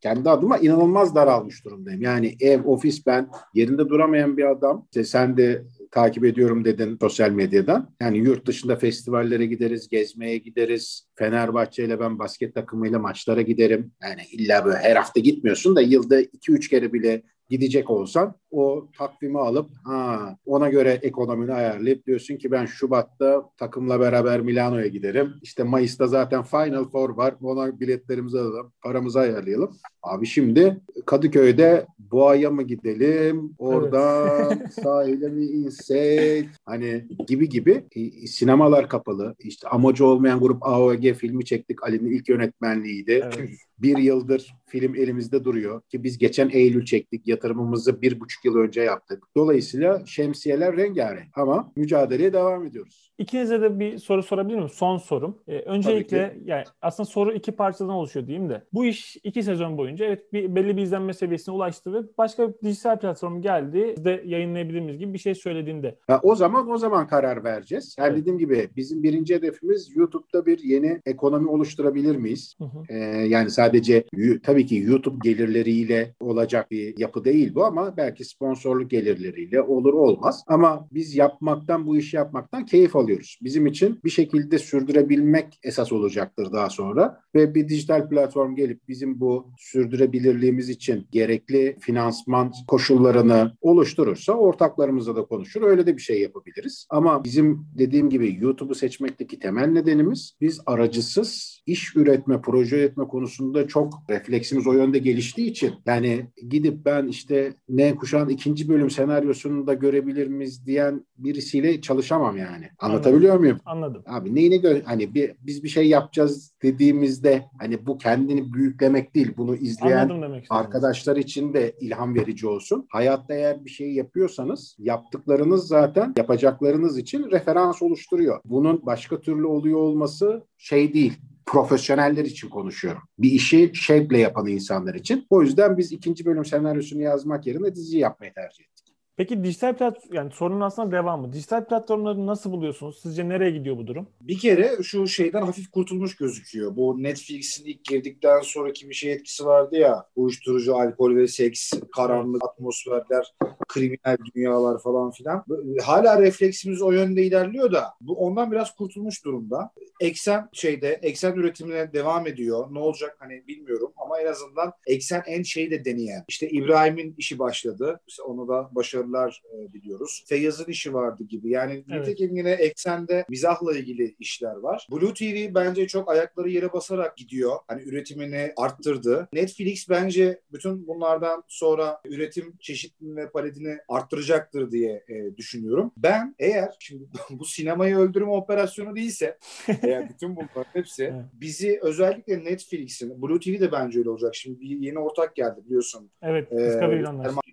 kendi 0.00 0.30
adıma 0.30 0.58
inanılmaz 0.58 1.14
daralmış 1.14 1.64
durumdayım. 1.64 2.02
Yani 2.02 2.36
ev, 2.40 2.64
ofis 2.64 3.06
ben 3.06 3.28
yerinde 3.54 3.88
duramayan 3.88 4.36
bir 4.36 4.50
adam. 4.50 4.86
İşte 4.90 5.04
sen 5.04 5.36
de 5.36 5.62
takip 5.90 6.24
ediyorum 6.24 6.64
dedin 6.64 6.98
sosyal 7.00 7.30
medyadan. 7.30 7.90
Yani 8.00 8.18
yurt 8.18 8.46
dışında 8.46 8.76
festivallere 8.76 9.46
gideriz, 9.46 9.88
gezmeye 9.88 10.38
gideriz. 10.38 11.08
Fenerbahçe 11.14 11.84
ile 11.84 12.00
ben 12.00 12.18
basket 12.18 12.54
takımıyla 12.54 12.98
maçlara 12.98 13.42
giderim. 13.42 13.92
Yani 14.02 14.22
illa 14.32 14.64
böyle 14.64 14.78
her 14.78 14.96
hafta 14.96 15.20
gitmiyorsun 15.20 15.76
da 15.76 15.80
yılda 15.80 16.22
2-3 16.22 16.68
kere 16.70 16.92
bile 16.92 17.22
gidecek 17.50 17.90
olsan 17.90 18.34
o 18.56 18.88
takvimi 18.98 19.38
alıp 19.38 19.70
ha, 19.84 20.36
ona 20.46 20.68
göre 20.68 20.98
ekonomini 21.02 21.52
ayarlayıp 21.52 22.06
diyorsun 22.06 22.36
ki 22.36 22.50
ben 22.50 22.66
Şubat'ta 22.66 23.50
takımla 23.58 24.00
beraber 24.00 24.40
Milano'ya 24.40 24.86
giderim. 24.86 25.34
İşte 25.42 25.62
Mayıs'ta 25.62 26.06
zaten 26.06 26.42
Final 26.42 26.84
Four 26.84 27.16
var. 27.16 27.34
Ona 27.42 27.80
biletlerimizi 27.80 28.38
alalım, 28.38 28.72
paramızı 28.82 29.20
ayarlayalım. 29.20 29.70
Abi 30.02 30.26
şimdi 30.26 30.76
Kadıköy'de 31.06 31.86
Boğa'ya 31.98 32.50
mı 32.50 32.62
gidelim? 32.62 33.54
Oradan 33.58 34.66
sahile 34.82 35.28
mi 35.28 35.44
insek? 35.44 36.48
Hani 36.64 37.04
gibi 37.26 37.48
gibi 37.48 37.84
E, 37.96 38.26
sinemalar 38.26 38.88
kapalı. 38.88 39.34
İşte 39.38 39.68
amacı 39.68 40.06
olmayan 40.06 40.40
grup 40.40 40.66
AOG 40.66 41.12
filmi 41.14 41.44
çektik. 41.44 41.82
Ali'nin 41.82 42.10
ilk 42.10 42.28
yönetmenliğiydi. 42.28 43.12
Evet. 43.24 43.50
Bir 43.78 43.98
yıldır 43.98 44.54
film 44.66 44.94
elimizde 44.94 45.44
duruyor 45.44 45.80
ki 45.80 46.04
biz 46.04 46.18
geçen 46.18 46.50
Eylül 46.52 46.84
çektik. 46.84 47.28
Yatırımımızı 47.28 48.02
bir 48.02 48.20
buçuk 48.20 48.44
yıl 48.46 48.56
önce 48.56 48.80
yaptık. 48.82 49.24
Dolayısıyla 49.36 50.06
şemsiyeler 50.06 50.76
rengarenk 50.76 51.38
ama 51.38 51.72
mücadeleye 51.76 52.32
devam 52.32 52.66
ediyoruz. 52.66 53.05
İkinize 53.18 53.60
de 53.60 53.78
bir 53.78 53.98
soru 53.98 54.22
sorabilir 54.22 54.56
miyim? 54.56 54.68
Son 54.68 54.98
sorum. 54.98 55.38
Ee, 55.48 55.58
öncelikle 55.58 56.36
yani 56.44 56.64
aslında 56.82 57.08
soru 57.08 57.32
iki 57.32 57.52
parçadan 57.52 57.90
oluşuyor 57.90 58.26
diyeyim 58.26 58.48
de. 58.48 58.62
Bu 58.72 58.84
iş 58.84 59.16
iki 59.24 59.42
sezon 59.42 59.78
boyunca 59.78 60.04
evet 60.04 60.32
bir, 60.32 60.54
belli 60.54 60.76
bir 60.76 60.82
izlenme 60.82 61.12
seviyesine 61.12 61.54
ulaştı 61.54 61.92
ve 61.92 61.98
başka 62.18 62.48
bir 62.48 62.54
dijital 62.62 62.98
platform 62.98 63.42
geldi. 63.42 63.94
Biz 63.96 64.04
de 64.04 64.22
yayınlayabilir 64.26 64.80
miyiz 64.80 64.98
gibi 64.98 65.14
bir 65.14 65.18
şey 65.18 65.34
söylediğinde. 65.34 65.98
Ha, 66.06 66.20
o 66.22 66.34
zaman 66.34 66.70
o 66.70 66.78
zaman 66.78 67.06
karar 67.06 67.44
vereceğiz. 67.44 67.96
Yani 67.98 68.08
Evet. 68.08 68.20
dediğim 68.20 68.38
gibi 68.38 68.68
bizim 68.76 69.02
birinci 69.02 69.34
hedefimiz 69.34 69.96
YouTube'da 69.96 70.46
bir 70.46 70.58
yeni 70.58 71.00
ekonomi 71.06 71.48
oluşturabilir 71.48 72.16
miyiz? 72.16 72.54
Hı 72.58 72.64
hı. 72.64 72.82
Ee, 72.88 72.96
yani 73.28 73.50
sadece 73.50 74.04
tabii 74.42 74.66
ki 74.66 74.76
YouTube 74.76 75.16
gelirleriyle 75.22 76.14
olacak 76.20 76.70
bir 76.70 76.98
yapı 76.98 77.24
değil 77.24 77.54
bu 77.54 77.64
ama 77.64 77.96
belki 77.96 78.24
sponsorluk 78.24 78.90
gelirleriyle 78.90 79.62
olur 79.62 79.94
olmaz. 79.94 80.44
Ama 80.46 80.88
biz 80.92 81.16
yapmaktan 81.16 81.86
bu 81.86 81.96
işi 81.96 82.16
yapmaktan 82.16 82.66
keyif 82.66 82.96
alıyoruz. 82.96 83.05
Bizim 83.42 83.66
için 83.66 84.00
bir 84.04 84.10
şekilde 84.10 84.58
sürdürebilmek 84.58 85.58
esas 85.62 85.92
olacaktır 85.92 86.52
daha 86.52 86.70
sonra 86.70 87.20
ve 87.34 87.54
bir 87.54 87.68
dijital 87.68 88.08
platform 88.08 88.54
gelip 88.54 88.88
bizim 88.88 89.20
bu 89.20 89.50
sürdürebilirliğimiz 89.58 90.68
için 90.68 91.06
gerekli 91.10 91.76
finansman 91.80 92.52
koşullarını 92.68 93.56
oluşturursa 93.60 94.32
ortaklarımızla 94.32 95.16
da 95.16 95.24
konuşur. 95.24 95.62
Öyle 95.62 95.86
de 95.86 95.96
bir 95.96 96.02
şey 96.02 96.20
yapabiliriz. 96.20 96.86
Ama 96.90 97.24
bizim 97.24 97.66
dediğim 97.78 98.10
gibi 98.10 98.36
YouTube'u 98.40 98.74
seçmekteki 98.74 99.38
temel 99.38 99.66
nedenimiz 99.66 100.36
biz 100.40 100.60
aracısız 100.66 101.55
iş 101.66 101.96
üretme, 101.96 102.40
proje 102.40 102.76
üretme 102.76 103.04
konusunda 103.04 103.68
çok 103.68 104.02
refleksimiz 104.10 104.66
o 104.66 104.72
yönde 104.72 104.98
geliştiği 104.98 105.50
için 105.50 105.74
yani 105.86 106.26
gidip 106.48 106.84
ben 106.84 107.06
işte 107.06 107.52
ne 107.68 107.94
kuşağın 107.94 108.28
ikinci 108.28 108.68
bölüm 108.68 108.90
senaryosunu 108.90 109.66
da 109.66 109.74
görebilir 109.74 110.26
miyiz 110.26 110.66
diyen 110.66 111.06
birisiyle 111.18 111.80
çalışamam 111.80 112.36
yani. 112.36 112.68
Anlatabiliyor 112.78 113.38
muyum? 113.38 113.58
Anladım. 113.64 114.02
Abi 114.06 114.34
neyine 114.34 114.56
göre 114.56 114.82
hani 114.84 115.14
bir, 115.14 115.32
biz 115.40 115.64
bir 115.64 115.68
şey 115.68 115.88
yapacağız 115.88 116.52
dediğimizde 116.62 117.44
hani 117.58 117.86
bu 117.86 117.98
kendini 117.98 118.52
büyüklemek 118.52 119.14
değil 119.14 119.34
bunu 119.36 119.56
izleyen 119.56 120.08
Anladım 120.08 120.42
arkadaşlar 120.50 121.16
için 121.16 121.54
de 121.54 121.74
ilham 121.80 122.14
verici 122.14 122.46
olsun. 122.46 122.86
Hayatta 122.90 123.34
eğer 123.34 123.64
bir 123.64 123.70
şey 123.70 123.92
yapıyorsanız 123.92 124.76
yaptıklarınız 124.78 125.68
zaten 125.68 126.14
yapacaklarınız 126.16 126.98
için 126.98 127.30
referans 127.30 127.82
oluşturuyor. 127.82 128.40
Bunun 128.44 128.86
başka 128.86 129.20
türlü 129.20 129.46
oluyor 129.46 129.78
olması 129.78 130.44
şey 130.58 130.94
değil 130.94 131.18
profesyoneller 131.46 132.24
için 132.24 132.48
konuşuyorum. 132.48 133.02
Bir 133.18 133.30
işi 133.30 133.72
şevkle 133.74 134.18
yapan 134.18 134.46
insanlar 134.46 134.94
için. 134.94 135.26
O 135.30 135.42
yüzden 135.42 135.78
biz 135.78 135.92
ikinci 135.92 136.26
bölüm 136.26 136.44
senaryosunu 136.44 137.02
yazmak 137.02 137.46
yerine 137.46 137.74
dizi 137.74 137.98
yapmayı 137.98 138.34
tercih 138.34 138.64
ettik. 138.64 138.85
Peki 139.16 139.44
dijital 139.44 139.76
platform 139.76 140.14
yani 140.14 140.30
sorunun 140.30 140.60
aslında 140.60 140.92
devamı. 140.92 141.32
Dijital 141.32 141.64
platformları 141.64 142.26
nasıl 142.26 142.52
buluyorsunuz? 142.52 142.98
Sizce 143.02 143.28
nereye 143.28 143.50
gidiyor 143.50 143.76
bu 143.76 143.86
durum? 143.86 144.08
Bir 144.20 144.38
kere 144.38 144.82
şu 144.82 145.06
şeyden 145.08 145.42
hafif 145.42 145.70
kurtulmuş 145.70 146.16
gözüküyor. 146.16 146.76
Bu 146.76 147.02
Netflix'in 147.02 147.64
ilk 147.64 147.84
girdikten 147.84 148.40
sonraki 148.40 148.88
bir 148.88 148.94
şey 148.94 149.12
etkisi 149.12 149.46
vardı 149.46 149.76
ya. 149.76 150.06
Uyuşturucu, 150.16 150.76
alkol 150.76 151.16
ve 151.16 151.28
seks, 151.28 151.72
karanlık 151.96 152.44
atmosferler, 152.44 153.34
kriminal 153.68 154.16
dünyalar 154.34 154.82
falan 154.82 155.10
filan. 155.10 155.44
Hala 155.82 156.22
refleksimiz 156.22 156.82
o 156.82 156.92
yönde 156.92 157.22
ilerliyor 157.22 157.72
da 157.72 157.84
bu 158.00 158.14
ondan 158.14 158.52
biraz 158.52 158.74
kurtulmuş 158.74 159.24
durumda. 159.24 159.70
Eksen 160.00 160.48
şeyde, 160.52 160.88
eksen 161.02 161.34
üretimine 161.34 161.92
devam 161.92 162.26
ediyor. 162.26 162.66
Ne 162.70 162.78
olacak 162.78 163.16
hani 163.18 163.46
bilmiyorum 163.48 163.92
ama 163.96 164.20
en 164.20 164.26
azından 164.26 164.72
eksen 164.86 165.22
en 165.26 165.42
şeyi 165.42 165.70
de 165.70 165.84
deneyen. 165.84 166.24
İşte 166.28 166.48
İbrahim'in 166.48 167.14
işi 167.18 167.38
başladı. 167.38 168.00
İşte 168.06 168.22
onu 168.22 168.48
da 168.48 168.70
başarılar 169.12 169.42
e, 169.52 169.72
diliyoruz. 169.72 170.24
Feyyaz'ın 170.28 170.64
işi 170.64 170.94
vardı 170.94 171.24
gibi. 171.24 171.50
Yani 171.50 171.84
Evet. 171.92 172.00
nitekim 172.00 172.36
yine 172.36 172.50
eksende 172.50 173.24
mizahla 173.28 173.78
ilgili 173.78 174.16
işler 174.18 174.56
var. 174.56 174.86
Blue 174.92 175.14
TV 175.14 175.54
bence 175.54 175.86
çok 175.86 176.10
ayakları 176.10 176.50
yere 176.50 176.72
basarak 176.72 177.16
gidiyor. 177.16 177.56
Hani 177.68 177.82
üretimini 177.82 178.52
arttırdı. 178.56 179.28
Netflix 179.32 179.88
bence 179.90 180.40
bütün 180.52 180.86
bunlardan 180.86 181.42
sonra 181.48 182.00
üretim 182.04 182.56
çeşitliliğini 182.60 183.16
ve 183.16 183.30
paletini 183.30 183.78
arttıracaktır 183.88 184.70
diye 184.70 185.04
e, 185.08 185.36
düşünüyorum. 185.36 185.92
Ben 185.96 186.34
eğer 186.38 186.76
şimdi 186.78 187.04
bu 187.30 187.44
sinemayı 187.44 187.96
öldürme 187.96 188.30
operasyonu 188.30 188.96
değilse 188.96 189.38
eğer 189.82 190.08
bütün 190.08 190.36
bunların 190.36 190.64
hepsi 190.72 191.12
bizi 191.32 191.78
özellikle 191.82 192.44
Netflix'in, 192.44 193.22
Blue 193.22 193.40
TV 193.40 193.60
de 193.60 193.72
bence 193.72 193.98
öyle 193.98 194.10
olacak. 194.10 194.34
Şimdi 194.34 194.60
bir 194.60 194.66
yeni 194.68 194.98
ortak 194.98 195.36
geldi 195.36 195.60
biliyorsun. 195.64 196.10
Evet, 196.22 196.52
Ee, 196.52 196.80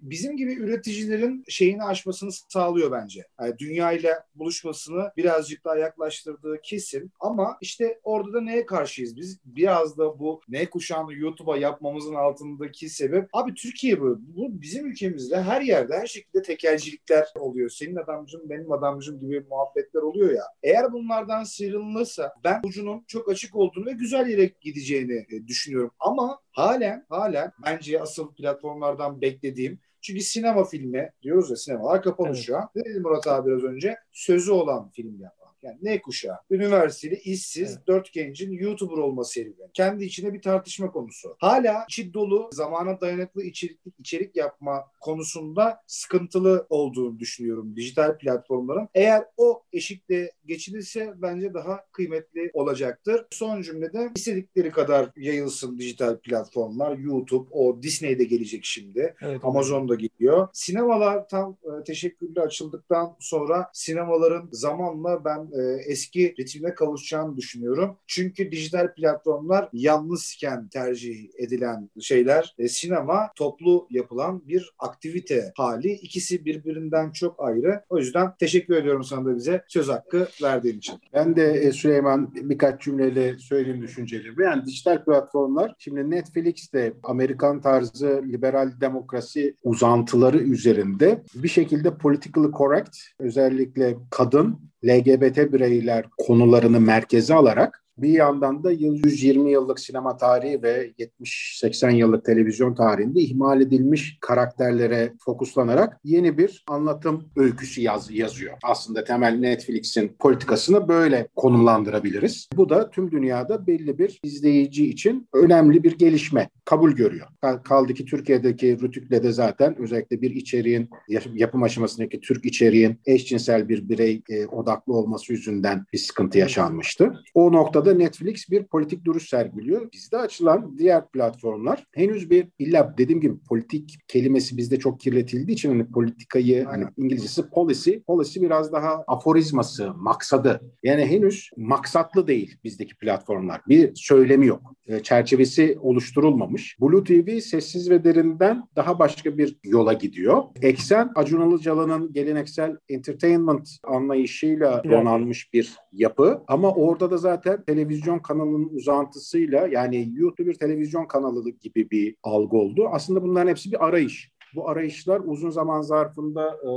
bizim 0.02 0.38
gibi 0.38 0.54
üreticilerin 0.54 1.43
şeyini 1.50 1.84
aşmasını 1.84 2.32
sağlıyor 2.32 2.92
bence. 2.92 3.28
Yani 3.42 3.58
dünya 3.60 3.92
ile 3.92 4.14
buluşmasını 4.36 5.12
birazcık 5.18 5.66
daha 5.66 5.78
yaklaştırdığı 5.78 6.62
kesin. 6.64 7.12
Ama 7.20 7.58
işte 7.62 8.00
orada 8.04 8.34
da 8.34 8.42
neye 8.42 8.66
karşıyız 8.66 9.18
biz? 9.18 9.40
Biraz 9.46 9.98
da 9.98 10.20
bu 10.20 10.42
ne 10.48 10.70
kuşağını 10.70 11.14
YouTube'a 11.14 11.58
yapmamızın 11.58 12.16
altındaki 12.16 12.90
sebep 12.90 13.30
abi 13.34 13.54
Türkiye 13.54 14.02
bu. 14.02 14.18
Bu 14.20 14.62
bizim 14.62 14.86
ülkemizde 14.86 15.42
her 15.42 15.62
yerde 15.62 15.98
her 15.98 16.08
şekilde 16.08 16.42
tekelcilikler 16.42 17.28
oluyor. 17.40 17.70
Senin 17.70 17.96
adamcım 17.96 18.50
benim 18.50 18.72
adamcım 18.72 19.20
gibi 19.20 19.46
muhabbetler 19.50 20.02
oluyor 20.02 20.32
ya. 20.32 20.44
Eğer 20.64 20.92
bunlardan 20.92 21.44
sıyrılırsa 21.44 22.34
ben 22.44 22.62
ucunun 22.66 23.04
çok 23.08 23.30
açık 23.30 23.56
olduğunu 23.56 23.86
ve 23.86 23.92
güzel 23.92 24.28
yere 24.28 24.52
gideceğini 24.62 25.26
e, 25.30 25.48
düşünüyorum. 25.48 25.92
Ama 26.00 26.40
halen 26.52 27.06
halen 27.10 27.52
bence 27.66 28.02
asıl 28.02 28.34
platformlardan 28.34 29.22
beklediğim 29.22 29.80
çünkü 30.04 30.22
sinema 30.22 30.64
filmi 30.64 31.12
diyoruz 31.22 31.50
ya 31.50 31.56
sinemalar 31.56 32.02
kapalı 32.04 32.28
Evet. 32.28 32.38
şu 32.38 32.58
an. 32.58 32.70
Dedi 32.76 33.00
Murat 33.00 33.28
abi 33.28 33.50
biraz 33.50 33.64
önce? 33.64 33.96
Sözü 34.12 34.52
olan 34.52 34.90
film 34.90 35.20
yapmak. 35.22 35.43
Yani 35.64 35.78
ne 35.82 36.02
kuşağı? 36.02 36.38
Üniversiteli, 36.52 37.16
işsiz, 37.16 37.72
Evet. 37.72 37.88
dört 37.88 38.14
gencin 38.14 38.52
YouTuber 38.52 38.98
olma 38.98 39.24
serüveni. 39.24 39.72
Kendi 39.74 40.06
içine 40.06 40.34
bir 40.34 40.42
tartışma 40.42 40.92
konusu. 40.92 41.36
Hala 41.40 41.86
içi 41.90 42.14
dolu, 42.14 42.50
zamana 42.54 43.02
dayanıklı 43.02 43.44
içerik, 43.44 43.80
içerik 44.00 44.36
yapma 44.36 44.84
konusunda 45.02 45.82
sıkıntılı 45.88 46.68
olduğunu 46.70 47.20
düşünüyorum 47.20 47.76
dijital 47.76 48.18
platformların. 48.18 48.90
Eğer 48.94 49.26
o 49.38 49.64
eşikte 49.74 50.32
geçilirse 50.46 51.14
bence 51.18 51.54
daha 51.54 51.86
kıymetli 51.92 52.52
olacaktır. 52.54 53.26
Son 53.32 53.62
cümlede 53.62 54.12
istedikleri 54.16 54.72
kadar 54.72 55.10
yayılsın 55.18 55.78
dijital 55.78 56.18
platformlar. 56.18 56.98
YouTube, 56.98 57.50
o 57.52 57.84
Disney'de 57.84 58.24
gelecek 58.24 58.66
şimdi. 58.66 59.16
Evet. 59.22 59.40
Amazon'da 59.44 59.96
gidiyor. 59.96 60.48
Sinemalar 60.54 61.28
tam 61.28 61.58
e, 61.64 61.84
teşekkürlü 61.84 62.42
açıldıktan 62.42 63.16
sonra 63.20 63.70
sinemaların 63.74 64.50
zamanla 64.52 65.26
ben 65.26 65.50
e, 65.54 65.62
eski 65.88 66.36
ritmine 66.40 66.74
kavuşacağını 66.74 67.38
düşünüyorum. 67.38 67.98
Çünkü 68.08 68.52
dijital 68.52 68.94
platformlar 68.94 69.70
yalnızken 69.74 70.68
tercih 70.68 71.28
edilen 71.38 71.90
şeyler. 72.00 72.56
E, 72.58 72.68
sinema 72.68 73.32
toplu 73.36 73.88
yapılan 73.90 74.48
bir 74.48 74.74
aktivite 74.80 75.52
hali. 75.56 75.92
İkisi 75.92 76.46
birbirinden 76.46 77.12
çok 77.12 77.44
ayrı. 77.44 77.82
O 77.90 77.98
yüzden 77.98 78.36
teşekkür 78.40 78.76
ediyorum 78.76 79.04
sana 79.04 79.26
da 79.26 79.36
bize 79.36 79.64
söz 79.68 79.90
hakkı 79.90 80.28
verdiğin 80.44 80.78
için. 80.78 80.96
Ben 81.14 81.36
de 81.36 81.52
e, 81.54 81.72
Süleyman 81.72 82.36
birkaç 82.36 82.82
cümleyle 82.82 83.38
söyleyeyim 83.38 83.82
düşüncelerimi. 83.82 84.44
Yani 84.44 84.66
dijital 84.66 85.06
platformlar 85.06 85.76
şimdi 85.78 86.10
Netflix 86.10 86.74
de 86.74 86.94
Amerikan 87.04 87.62
tarzı 87.62 88.24
liberal 88.28 88.72
demokrasi 88.82 89.56
uzantıları 89.64 90.38
üzerinde 90.38 91.24
bir 91.36 91.48
şekilde 91.48 91.98
politically 91.98 92.52
correct 92.52 92.98
özellikle 93.20 93.98
kadın 94.10 94.73
LGBT 94.86 95.54
bireyler 95.54 96.06
konularını 96.18 96.80
merkeze 96.80 97.34
alarak 97.34 97.84
bir 97.98 98.10
yandan 98.10 98.64
da 98.64 98.72
120 98.72 99.52
yıllık 99.52 99.80
sinema 99.80 100.18
tarihi 100.18 100.64
ve 100.64 100.92
70-80 101.22 101.92
yıllık 101.96 102.26
televizyon 102.26 102.76
tarihinde 102.76 103.20
ihmal 103.20 103.62
edilmiş 103.62 104.18
karakterlere 104.22 105.14
fokuslanarak 105.26 106.00
yeni 106.04 106.38
bir 106.38 106.64
anlatım 106.68 107.30
öyküsü 107.36 107.82
yaz, 107.82 108.12
yazıyor. 108.12 108.54
Aslında 108.64 109.04
temel 109.04 109.34
Netflix'in 109.40 110.16
politikasını 110.20 110.88
böyle 110.88 111.28
konumlandırabiliriz. 111.36 112.50
Bu 112.56 112.70
da 112.70 112.90
tüm 112.90 113.12
dünyada 113.12 113.68
belli 113.68 113.98
bir 114.00 114.20
izleyici 114.24 114.90
için 114.90 115.28
önemli 115.34 115.84
bir 115.84 115.98
gelişme 115.98 116.50
kabul 116.66 116.92
görüyor. 116.92 117.28
Kal- 117.42 117.58
Kaldı 117.64 117.94
ki 117.94 118.06
Türkiye'deki 118.06 118.80
Rütük'le 118.82 119.12
de 119.24 119.32
zaten 119.32 119.76
özellikle 119.82 120.22
bir 120.22 120.32
içeriğin 120.32 120.90
yap- 121.10 121.28
yapım 121.34 121.64
aşamasındaki 121.64 122.20
Türk 122.20 122.46
içeriğin 122.46 123.00
eşcinsel 123.06 123.70
bir 123.70 123.90
birey 123.90 124.22
e, 124.30 124.46
odaklı 124.46 124.94
olması 124.94 125.34
yüzünden 125.34 125.86
bir 125.94 125.98
sıkıntı 125.98 126.38
yaşanmıştı. 126.38 127.14
O 127.34 127.52
noktada 127.52 127.83
Netflix 127.92 128.50
bir 128.50 128.64
politik 128.64 129.06
duruş 129.06 129.30
sergiliyor. 129.30 129.92
Bizde 129.92 130.18
açılan 130.18 130.78
diğer 130.78 131.08
platformlar 131.12 131.86
henüz 131.92 132.30
bir 132.30 132.48
illa 132.60 132.96
dediğim 132.98 133.22
gibi 133.22 133.40
politik 133.50 133.98
kelimesi 134.08 134.58
bizde 134.58 134.80
çok 134.80 135.00
kirletildiği 135.00 135.56
için 135.56 135.70
hani 135.70 135.86
politikayı 135.92 136.66
hani 136.66 136.86
İngilizcesi 136.98 137.50
policy, 137.50 137.92
policy 138.08 138.42
biraz 138.42 138.72
daha 138.72 139.04
aforizması, 139.08 139.94
maksadı. 139.94 140.62
Yani 140.84 141.06
henüz 141.06 141.50
maksatlı 141.58 142.28
değil 142.28 142.58
bizdeki 142.64 142.96
platformlar. 142.96 143.62
Bir 143.68 143.96
söylemi 143.96 144.48
yok. 144.48 144.74
E, 144.88 145.00
çerçevesi 145.00 145.78
oluşturulmamış. 145.82 146.78
Blue 146.82 147.04
TV 147.04 147.40
sessiz 147.40 147.90
ve 147.90 148.04
derinden 148.04 148.64
daha 148.76 149.00
başka 149.00 149.38
bir 149.38 149.58
yola 149.64 149.94
gidiyor. 149.94 150.44
Eksen 150.62 151.12
Acun 151.16 151.50
Ilıcalı'nın 151.50 152.14
geleneksel 152.14 152.78
entertainment 152.90 153.70
anlayışıyla 153.84 154.84
donanmış 154.84 155.54
bir 155.54 155.76
yapı. 155.94 156.42
Ama 156.48 156.72
orada 156.72 157.12
da 157.12 157.18
zaten 157.18 157.64
televizyon 157.74 158.20
kanalının 158.20 158.70
uzantısıyla 158.74 159.68
yani 159.68 160.10
YouTube 160.14 160.50
bir 160.50 160.54
televizyon 160.54 161.06
kanalı 161.06 161.50
gibi 161.50 161.90
bir 161.92 162.16
algı 162.24 162.58
oldu. 162.58 162.88
Aslında 162.92 163.24
bunların 163.24 163.50
hepsi 163.50 163.72
bir 163.72 163.88
arayış. 163.88 164.34
Bu 164.56 164.70
arayışlar 164.70 165.22
uzun 165.26 165.50
zaman 165.50 165.82
zarfında 165.82 166.50
e, 166.50 166.72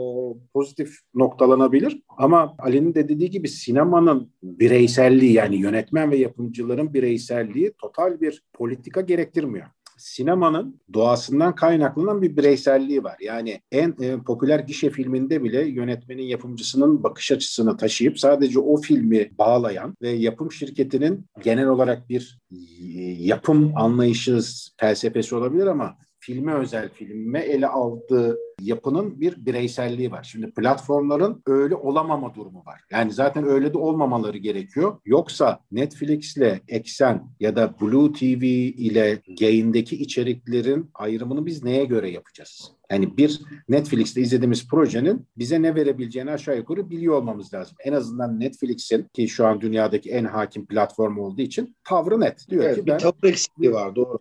pozitif 0.55 0.99
noktalanabilir. 1.15 2.03
Ama 2.09 2.55
Ali'nin 2.59 2.95
de 2.95 3.09
dediği 3.09 3.31
gibi 3.31 3.49
sinemanın 3.49 4.33
bireyselliği 4.43 5.33
yani 5.33 5.57
yönetmen 5.57 6.11
ve 6.11 6.17
yapımcıların 6.17 6.95
bireyselliği 6.95 7.73
total 7.79 8.21
bir 8.21 8.45
politika 8.53 9.01
gerektirmiyor 9.01 9.67
sinemanın 9.97 10.81
doğasından 10.95 11.55
kaynaklanan 11.55 12.23
bir 12.23 12.37
bireyselliği 12.37 13.05
var. 13.05 13.17
Yani 13.21 13.61
en 13.73 13.95
e, 14.01 14.17
popüler 14.27 14.59
gişe 14.59 14.91
filminde 14.91 15.45
bile 15.45 15.69
yönetmenin 15.69 16.23
yapımcısının 16.23 17.03
bakış 17.03 17.33
açısını 17.33 17.77
taşıyıp 17.77 18.19
sadece 18.19 18.59
o 18.59 18.77
filmi 18.77 19.31
bağlayan 19.39 19.97
ve 20.03 20.11
yapım 20.11 20.53
şirketinin 20.53 21.27
genel 21.43 21.67
olarak 21.67 22.09
bir 22.09 22.39
e, 22.53 22.57
yapım 23.03 23.73
anlayışı 23.77 24.41
felsefesi 24.77 25.35
olabilir 25.35 25.67
ama 25.67 25.97
filme 26.27 26.55
özel 26.55 26.89
filme 26.89 27.41
ele 27.41 27.67
aldığı 27.67 28.39
yapının 28.61 29.21
bir 29.21 29.47
bireyselliği 29.47 30.11
var. 30.11 30.23
Şimdi 30.23 30.51
platformların 30.51 31.43
öyle 31.47 31.75
olamama 31.75 32.35
durumu 32.35 32.63
var. 32.67 32.81
Yani 32.91 33.13
zaten 33.13 33.45
öyle 33.45 33.75
de 33.75 33.79
olmamaları 33.79 34.39
gerekiyor. 34.39 34.97
Yoksa 35.05 35.61
Netflix'le 35.73 36.61
Eksen 36.69 37.25
ya 37.41 37.57
da 37.57 37.75
Blue 37.81 38.13
TV 38.13 38.45
ile 38.45 39.23
yayındaki 39.41 39.97
içeriklerin 39.97 40.91
ayrımını 40.95 41.47
biz 41.47 41.65
neye 41.65 41.85
göre 41.85 42.11
yapacağız? 42.11 42.73
Yani 42.91 43.17
bir 43.17 43.41
Netflix'te 43.69 44.21
izlediğimiz 44.21 44.69
projenin 44.69 45.27
bize 45.39 45.63
ne 45.63 45.75
verebileceğini 45.75 46.31
aşağı 46.31 46.57
yukarı 46.57 46.91
biliyor 46.91 47.15
olmamız 47.15 47.55
lazım. 47.55 47.77
En 47.85 47.93
azından 47.93 48.41
Netflix'in 48.41 49.07
ki 49.13 49.29
şu 49.29 49.47
an 49.47 49.61
dünyadaki 49.61 50.11
en 50.11 50.25
hakim 50.25 50.67
platform 50.67 51.19
olduğu 51.19 51.43
için 51.43 51.77
tavrı 51.85 52.21
net. 52.21 52.47
Diyor 52.51 52.65
Evet, 52.65 52.77
ki 52.77 52.87
bir 52.87 52.91
ben 52.91 52.99
tavır 52.99 53.25
eksikliği 53.25 53.73
var 53.73 53.97
doğru. 53.97 54.19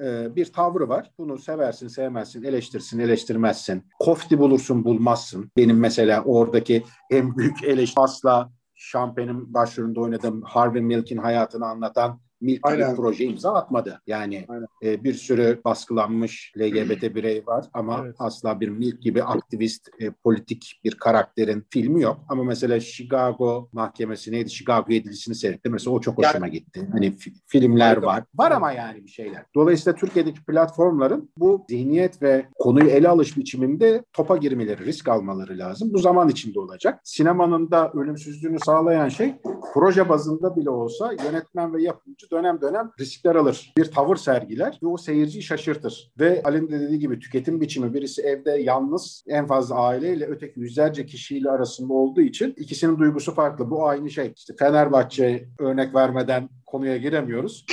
e, 0.00 0.36
bir 0.36 0.44
tavrı 0.46 0.88
var. 0.88 1.10
Bunu 1.18 1.38
seversin, 1.38 1.88
sevmezsin, 1.88 2.42
eleştirsin, 2.42 2.98
eleştirmezsin. 2.98 3.82
Kofti 4.00 4.38
bulursun, 4.38 4.84
bulmazsın. 4.84 5.50
Benim 5.56 5.78
mesela 5.78 6.24
oradaki 6.24 6.84
en 7.10 7.36
büyük 7.36 7.64
eleştiri 7.64 8.02
asla 8.04 8.50
Şampen'in 8.74 9.54
başrolünde 9.54 10.00
oynadığım 10.00 10.42
Harvey 10.42 10.82
Milk'in 10.82 11.16
hayatını 11.18 11.66
anlatan 11.66 12.20
Milk 12.42 12.60
Aynen. 12.62 12.96
proje 12.96 13.24
imza 13.24 13.54
atmadı. 13.54 14.00
Yani 14.06 14.44
Aynen. 14.48 14.66
e, 14.84 15.04
bir 15.04 15.14
sürü 15.14 15.60
baskılanmış 15.64 16.52
LGBT 16.58 17.02
birey 17.14 17.42
var 17.46 17.64
ama 17.72 18.00
Evet. 18.04 18.16
asla 18.18 18.60
bir 18.60 18.68
Milk 18.68 19.02
gibi 19.02 19.22
aktivist, 19.22 19.88
e, 20.00 20.10
politik 20.10 20.80
bir 20.84 20.94
karakterin 20.94 21.66
filmi 21.70 22.02
yok. 22.02 22.20
Ama 22.28 22.44
mesela 22.44 22.80
Chicago 22.80 23.68
mahkemesi 23.72 24.32
neydi? 24.32 24.50
Chicago 24.50 24.92
yedilisini 24.92 25.34
seyrettim. 25.34 25.72
Mesela 25.72 25.94
o 25.96 26.00
çok 26.00 26.22
Yani- 26.22 26.30
hoşuma 26.32 26.48
gitti. 26.48 26.88
Hani 26.92 27.06
fi- 27.06 27.34
filmler 27.46 27.96
var. 27.96 28.24
Var 28.34 28.50
ama 28.50 28.72
yani 28.72 29.04
bir 29.04 29.08
şeyler. 29.10 29.42
Dolayısıyla 29.54 29.96
Türkiye'deki 29.98 30.44
platformların 30.44 31.30
bu 31.36 31.64
zihniyet 31.68 32.22
ve 32.22 32.46
konuyu 32.58 32.90
ele 32.90 33.08
alış 33.08 33.36
biçiminde 33.36 34.04
topa 34.12 34.36
girmeleri, 34.36 34.84
risk 34.84 35.08
almaları 35.08 35.58
lazım. 35.58 35.90
Bu 35.92 35.98
zaman 35.98 36.28
içinde 36.28 36.60
olacak. 36.60 37.00
Sinemanın 37.04 37.70
da 37.70 37.90
ölümsüzlüğünü 37.92 38.58
sağlayan 38.60 39.08
şey 39.08 39.34
proje 39.74 40.08
bazında 40.08 40.56
bile 40.56 40.70
olsa 40.70 41.12
yönetmen 41.24 41.74
ve 41.74 41.82
yapımcı 41.82 42.30
dönem 42.32 42.60
dönem 42.60 42.90
riskler 43.00 43.34
alır. 43.34 43.72
Bir 43.76 43.84
tavır 43.84 44.16
sergiler 44.16 44.78
ve 44.82 44.86
o 44.86 44.96
seyirciyi 44.96 45.42
şaşırtır. 45.42 46.12
Ve 46.18 46.42
Ali'nin 46.44 46.70
de 46.70 46.80
dediği 46.80 46.98
gibi 46.98 47.18
tüketim 47.18 47.60
biçimi 47.60 47.94
birisi 47.94 48.22
evde 48.22 48.50
yalnız 48.50 49.24
en 49.28 49.46
fazla 49.46 49.74
aileyle 49.74 50.26
öteki 50.26 50.60
yüzlerce 50.60 51.06
kişiyle 51.06 51.50
arasında 51.50 51.92
olduğu 51.92 52.20
için 52.20 52.54
ikisinin 52.56 52.98
duygusu 52.98 53.34
farklı. 53.34 53.70
Bu 53.70 53.88
aynı 53.88 54.10
şey. 54.10 54.32
İşte 54.36 54.54
Fenerbahçe 54.58 55.48
örnek 55.58 55.94
vermeden 55.94 56.48
konuya 56.66 56.96
giremiyoruz. 56.96 57.66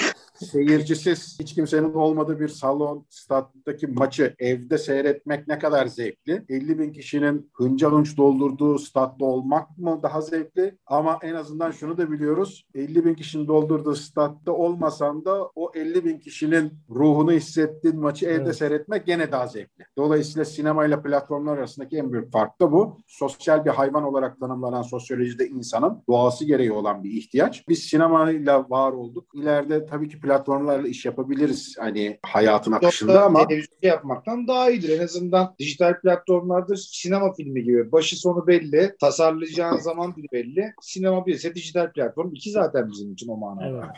Seyircisiz, 0.45 1.37
hiç 1.39 1.55
kimsenin 1.55 1.93
olmadığı 1.93 2.39
bir 2.39 2.47
salon, 2.47 3.05
stat'taki 3.09 3.87
maçı 3.87 4.35
evde 4.39 4.77
seyretmek 4.77 5.47
ne 5.47 5.59
kadar 5.59 5.85
zevkli? 5.85 6.45
50 6.49 6.79
bin 6.79 6.91
kişinin 6.91 7.51
hınca 7.53 7.91
hınç 7.91 8.17
doldurduğu 8.17 8.79
statta 8.79 9.25
olmak 9.25 9.77
mı 9.77 9.99
daha 10.03 10.21
zevkli? 10.21 10.77
Ama 10.85 11.19
en 11.21 11.33
azından 11.33 11.71
şunu 11.71 11.97
da 11.97 12.11
biliyoruz. 12.11 12.65
50 12.75 13.05
bin 13.05 13.13
kişinin 13.13 13.47
doldurduğu 13.47 13.95
statta 13.95 14.51
olmasan 14.51 15.25
da 15.25 15.45
o 15.55 15.71
50 15.75 16.05
bin 16.05 16.19
kişinin 16.19 16.73
ruhunu 16.89 17.31
hissettiğin 17.31 17.99
maçı 17.99 18.25
evde 18.25 18.43
Evet. 18.43 18.55
seyretmek 18.55 19.05
gene 19.05 19.31
daha 19.31 19.47
zevkli. 19.47 19.85
Dolayısıyla 19.97 20.45
sinemayla 20.45 21.01
platformlar 21.01 21.57
arasındaki 21.57 21.97
en 21.97 22.13
büyük 22.13 22.31
fark 22.31 22.61
da 22.61 22.71
bu. 22.71 22.97
Sosyal 23.07 23.65
bir 23.65 23.69
hayvan 23.69 24.03
olarak 24.03 24.39
tanımlanan 24.39 24.81
sosyolojide 24.81 25.47
insanın 25.47 26.03
doğası 26.09 26.45
gereği 26.45 26.71
olan 26.71 27.03
bir 27.03 27.11
ihtiyaç. 27.11 27.67
Biz 27.69 27.79
sinemayla 27.79 28.69
var 28.69 28.91
olduk. 28.91 29.29
İleride 29.33 29.85
tabii 29.85 30.09
ki 30.09 30.19
platformlarla 30.29 30.87
iş 30.87 31.05
yapabiliriz 31.05 31.75
hani 31.79 32.19
hayatın 32.23 32.71
akışında 32.71 33.11
Yoksa 33.11 33.25
ama 33.25 33.47
televizyon 33.47 33.77
yapmaktan 33.81 34.47
daha 34.47 34.71
iyidir. 34.71 34.99
En 34.99 35.03
azından 35.03 35.55
dijital 35.59 36.01
platformlarda 36.01 36.75
sinema 36.77 37.33
filmi 37.33 37.63
gibi. 37.63 37.91
Başı 37.91 38.19
sonu 38.19 38.47
belli. 38.47 38.95
Tasarlayacağın 39.01 39.77
zaman 39.77 40.15
bile 40.15 40.27
belli. 40.33 40.73
Sinema 40.81 41.25
bir 41.25 41.33
ise 41.33 41.55
dijital 41.55 41.91
platform. 41.91 42.31
iki 42.35 42.51
zaten 42.51 42.91
bizim 42.91 43.13
için 43.13 43.27
o 43.27 43.37
manada. 43.37 43.67
Evet. 43.69 43.97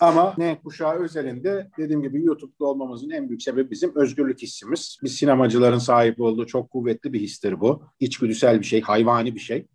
Ama 0.00 0.34
ne 0.38 0.58
kuşağı 0.64 0.94
özelinde 0.94 1.70
dediğim 1.78 2.02
gibi 2.02 2.24
YouTube'da 2.24 2.64
olmamızın 2.64 3.10
en 3.10 3.28
büyük 3.28 3.42
sebebi 3.42 3.70
bizim 3.70 3.96
özgürlük 3.96 4.42
hissimiz. 4.42 4.98
Biz 5.02 5.14
sinemacıların 5.14 5.78
sahip 5.78 6.20
olduğu 6.20 6.46
çok 6.46 6.70
kuvvetli 6.70 7.12
bir 7.12 7.20
histir 7.20 7.60
bu. 7.60 7.82
İçgüdüsel 8.00 8.60
bir 8.60 8.64
şey, 8.64 8.80
hayvani 8.80 9.34
bir 9.34 9.40
şey. 9.40 9.66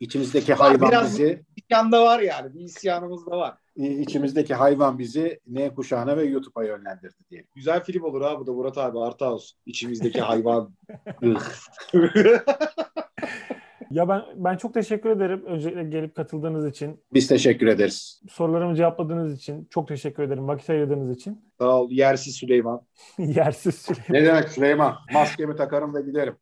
İçimizdeki 0.00 0.54
hayvan 0.54 0.90
biraz- 0.90 1.12
bizi 1.12 1.42
İsyan 1.56 1.92
da 1.92 2.04
var 2.04 2.20
yani. 2.20 2.54
Bir 2.54 2.60
isyanımız 2.60 3.26
da 3.26 3.30
var. 3.38 3.54
İçimizdeki 3.88 4.54
hayvan 4.54 4.98
bizi 4.98 5.40
ne 5.46 5.74
kuşağına 5.74 6.16
ve 6.16 6.24
YouTube'a 6.24 6.64
yönlendirdi 6.64 7.14
diyelim. 7.30 7.48
Güzel 7.54 7.84
film 7.84 8.04
olur 8.04 8.22
ha 8.22 8.40
bu 8.40 8.46
da 8.46 8.52
Murat 8.52 8.78
abi. 8.78 8.98
Artı 8.98 9.24
olsun. 9.24 9.58
İçimizdeki 9.66 10.20
hayvan. 10.30 10.74
Ya 13.90 14.08
ben 14.08 14.22
ben 14.36 14.56
çok 14.56 14.74
teşekkür 14.74 15.10
ederim 15.10 15.42
öncelikle 15.46 15.84
gelip 15.84 16.14
katıldığınız 16.14 16.66
için, 16.66 17.00
Biz 17.12 17.28
teşekkür 17.28 17.66
ederiz. 17.66 18.22
sorularımı 18.30 18.74
cevapladığınız 18.76 19.36
için. 19.36 19.66
Çok 19.70 19.88
teşekkür 19.88 20.22
ederim 20.22 20.48
vakit 20.48 20.70
ayırdığınız 20.70 21.16
için. 21.16 21.44
Sağ 21.58 21.80
ol. 21.80 21.90
Yersiz 21.90 22.36
Süleyman. 22.36 22.80
Yersiz 23.18 23.74
süre. 23.74 23.98
Ne 24.10 24.24
demek 24.24 24.48
Süleyman? 24.48 24.94
Maskemi 25.12 25.56
takarım 25.56 25.94
ve 25.94 26.02
giderim. 26.02 26.34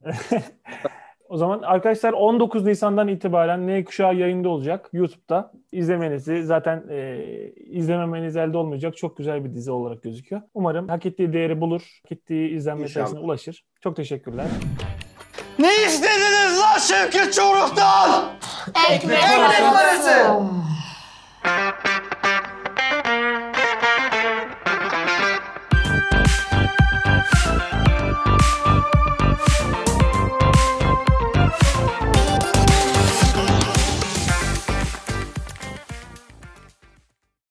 O 1.28 1.36
zaman 1.36 1.62
arkadaşlar 1.62 2.12
19 2.12 2.64
Nisan'dan 2.64 3.08
itibaren 3.08 3.66
N 3.66 3.84
kuşağı 3.84 4.14
yayında 4.14 4.48
olacak 4.48 4.88
YouTube'da. 4.92 5.52
İzlemenizi 5.72 6.42
zaten 6.44 6.84
e, 6.90 7.18
izlememeniz 7.70 8.36
elde 8.36 8.58
olmayacak 8.58 8.96
çok 8.96 9.16
güzel 9.16 9.44
bir 9.44 9.54
dizi 9.54 9.70
olarak 9.70 10.02
gözüküyor. 10.02 10.42
Umarım 10.54 10.88
hak 10.88 11.06
ettiği 11.06 11.32
değeri 11.32 11.60
bulur, 11.60 12.00
hak 12.02 12.12
ettiği 12.12 12.50
izlenme 12.50 12.88
sayısına 12.88 13.20
ulaşır. 13.20 13.64
Çok 13.80 13.96
teşekkürler. 13.96 14.46
Ne 15.58 15.74
istediniz 15.86 16.60
lan 16.60 16.78
Şevket 16.78 17.32
Çoruh'tan? 17.34 18.24
Ekmek 18.90 19.18
parası. 19.72 20.42